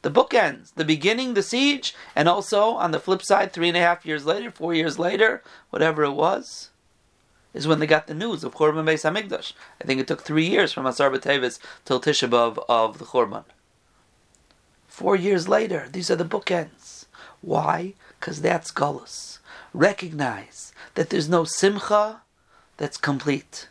the 0.00 0.10
bookends, 0.10 0.72
the 0.74 0.86
beginning, 0.86 1.34
the 1.34 1.42
siege, 1.42 1.94
and 2.16 2.30
also 2.30 2.70
on 2.70 2.92
the 2.92 3.00
flip 3.00 3.22
side, 3.22 3.52
three 3.52 3.68
and 3.68 3.76
a 3.76 3.80
half 3.80 4.06
years 4.06 4.24
later, 4.24 4.50
four 4.50 4.72
years 4.72 4.98
later, 4.98 5.42
whatever 5.68 6.02
it 6.02 6.12
was 6.12 6.70
is 7.58 7.66
when 7.66 7.80
they 7.80 7.86
got 7.88 8.06
the 8.06 8.14
news 8.14 8.44
of 8.44 8.54
Churban 8.54 8.84
Beis 8.84 9.02
Hamikdash. 9.02 9.52
I 9.82 9.84
think 9.84 10.00
it 10.00 10.06
took 10.06 10.22
three 10.22 10.46
years 10.46 10.72
from 10.72 10.86
Asar 10.86 11.10
B'Tevis 11.10 11.58
till 11.84 12.00
Tisha 12.00 12.30
B'Av 12.30 12.64
of 12.68 12.98
the 12.98 13.04
Churban. 13.04 13.42
Four 14.86 15.16
years 15.16 15.48
later, 15.48 15.88
these 15.90 16.08
are 16.08 16.16
the 16.16 16.24
bookends. 16.24 17.06
Why? 17.40 17.94
Because 18.20 18.40
that's 18.42 18.70
Gullus. 18.70 19.38
Recognize 19.74 20.72
that 20.94 21.10
there's 21.10 21.28
no 21.28 21.42
Simcha 21.42 22.22
that's 22.76 22.96
complete 22.96 23.68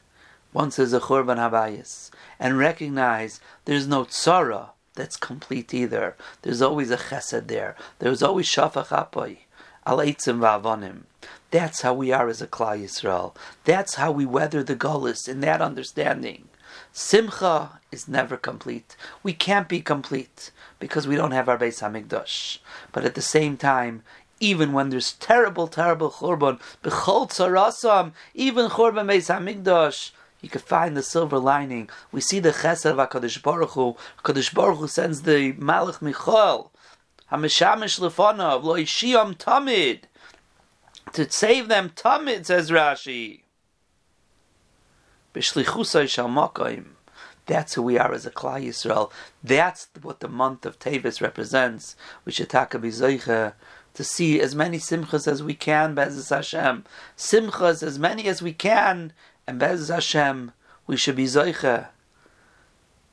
once 0.52 0.76
there's 0.76 0.92
a 0.92 1.00
Churban 1.00 1.38
Habayis. 1.38 2.12
And 2.42 2.58
recognize 2.58 3.40
there's 3.64 3.88
no 3.88 4.04
Tzara 4.04 4.72
that's 4.96 5.16
complete 5.16 5.74
either. 5.74 6.18
There's 6.42 6.62
always 6.62 6.92
a 6.92 6.98
Chesed 6.98 7.48
there. 7.48 7.78
There's 8.00 8.22
always 8.22 8.48
Shafach 8.48 8.88
Apoy. 8.88 9.38
Al 9.86 10.00
Eitzim 10.00 10.40
Va'avonim. 10.40 11.04
That's 11.50 11.82
how 11.82 11.94
we 11.94 12.12
are 12.12 12.28
as 12.28 12.42
a 12.42 12.48
Klal 12.48 12.84
Yisrael. 12.84 13.34
That's 13.64 13.96
how 13.96 14.12
we 14.12 14.26
weather 14.26 14.64
the 14.64 14.76
Gullus 14.76 15.30
in 15.30 15.40
that 15.42 15.62
understanding. 15.62 16.50
Simcha 16.92 17.80
is 17.92 18.08
never 18.08 18.36
complete. 18.36 18.98
We 19.24 19.32
can't 19.32 19.70
be 19.70 19.80
complete 19.80 20.52
because 20.80 21.08
we 21.08 21.16
don't 21.16 21.32
have 21.32 21.48
our 21.48 21.58
Beis 21.58 21.82
Hamikdash. 21.82 22.58
But 22.92 23.06
at 23.06 23.16
the 23.16 23.22
same 23.22 23.56
time, 23.56 24.04
even 24.40 24.74
when 24.74 24.90
there's 24.90 25.14
terrible, 25.14 25.68
terrible 25.68 26.12
churban, 26.12 26.60
b'chol 26.84 27.30
tzarasam, 27.30 28.12
even 28.34 28.70
churban 28.70 29.08
Beis 29.08 29.34
Hamikdash, 29.34 30.12
you 30.42 30.50
can 30.50 30.62
find 30.62 30.98
the 30.98 31.04
silver 31.04 31.40
lining. 31.40 31.90
We 32.12 32.20
see 32.22 32.40
the 32.40 32.52
chesed 32.52 32.86
of 32.86 32.98
Hakadosh 32.98 33.42
Baruch 33.42 33.72
Hu. 33.72 33.96
Hakadosh 34.24 34.54
Baruch 34.54 34.80
Hu 34.80 34.88
sends 34.88 35.22
the 35.22 35.54
Malach 35.54 36.02
Michal, 36.02 36.72
Hamishamish 37.32 38.00
Lefanav, 38.00 38.64
Lo 38.64 38.76
Ishiam 38.76 39.36
Tamid 39.36 40.02
to 41.14 41.30
save 41.32 41.68
them 41.68 41.90
tamid, 41.90 42.46
says 42.46 42.70
Rashi. 42.70 43.42
That's 47.46 47.74
who 47.76 47.82
we 47.82 47.98
are 47.98 48.14
as 48.14 48.26
a 48.26 48.32
Klal 48.32 48.66
Yisrael. 48.66 49.12
That's 49.44 49.88
what 50.02 50.20
the 50.20 50.28
month 50.28 50.66
of 50.66 50.80
Tevis 50.80 51.22
represents. 51.22 51.96
We 52.26 52.32
should 52.32 52.50
to 52.50 54.04
see 54.04 54.42
as 54.42 54.56
many 54.56 54.78
simchas 54.78 55.28
as 55.28 55.42
we 55.42 55.54
can, 55.54 55.96
Bezos 55.96 56.30
Hashem. 56.30 56.86
Simchas 57.18 57.84
as 57.84 57.98
many 57.98 58.28
as 58.28 58.42
we 58.42 58.54
can, 58.54 59.14
and 59.46 59.62
Bezos 59.62 59.94
Hashem, 59.94 60.52
we 60.86 60.98
should 60.98 61.16
be 61.16 61.26
zoicha. 61.26 61.88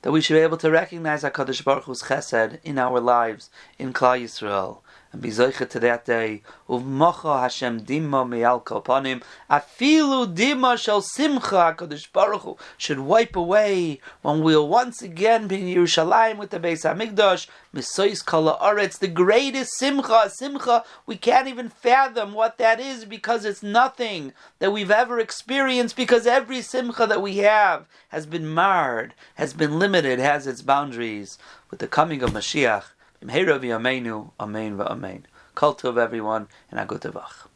That 0.02 0.12
we 0.12 0.20
should 0.20 0.35
be 0.35 0.40
able 0.40 0.59
to 0.59 0.70
recognize 0.70 1.22
HaKadosh 1.22 1.64
Baruch 1.64 1.85
Hu's 1.85 2.02
chesed 2.02 2.59
in 2.64 2.78
our 2.78 3.00
lives, 3.00 3.50
in 3.78 3.92
Klal 3.92 4.22
Yisrael 4.22 4.80
and 5.14 5.22
be 5.22 5.31
zoicha 5.31 5.68
to 5.70 5.79
that 5.79 6.05
day. 6.05 6.42
Uvmacha 6.68 7.40
Hashem 7.40 7.83
dima 7.83 8.29
me'al 8.29 8.61
kalpanim. 8.61 9.22
Afilu 9.48 10.35
dima 10.35 10.77
shel 10.77 11.00
simcha 11.00 11.74
HaKadosh 11.77 12.12
Baruch 12.12 12.42
Hu 12.42 12.57
should 12.77 12.98
wipe 12.98 13.37
away 13.37 14.00
when 14.22 14.42
we'll 14.42 14.68
once 14.68 15.03
again 15.03 15.46
be 15.46 15.72
in 15.72 15.83
Yerushalayim 15.83 16.37
with 16.37 16.50
the 16.50 16.59
Beis 16.59 16.83
HaMikdash. 16.83 17.46
Misois 17.72 18.24
kala 18.24 18.59
aretz, 18.59 18.98
the 18.98 19.09
greatest 19.09 19.79
simcha, 19.79 20.29
simcha 20.31 20.85
we 21.07 21.16
can't 21.16 21.48
even 21.48 21.68
fathom 21.68 22.35
what 22.35 22.59
that 22.59 22.81
is 22.81 23.05
because 23.05 23.44
it's 23.44 23.62
nothing 23.62 24.33
that 24.59 24.72
we've 24.72 24.90
ever 24.90 25.20
experienced 25.20 25.96
because 25.96 26.27
every 26.27 26.61
simcha 26.61 27.07
that 27.07 27.22
we 27.22 27.37
have 27.37 27.87
has 28.09 28.27
been 28.27 28.46
marred, 28.48 29.14
has 29.37 29.53
been 29.55 29.79
limited, 29.79 30.18
has 30.18 30.46
its 30.48 30.62
boundaries. 30.62 31.38
With 31.70 31.81
the 31.81 31.88
coming 31.88 32.22
of 32.22 32.31
Mashiach, 32.31 32.85
Ravi 33.26 33.68
Ameinu, 33.68 34.32
Amen 34.38 34.76
va'Amen. 34.76 35.22
Kol 35.54 35.74
Tov 35.74 35.96
everyone, 35.98 36.46
and 36.70 36.78
Agutavach. 36.78 37.48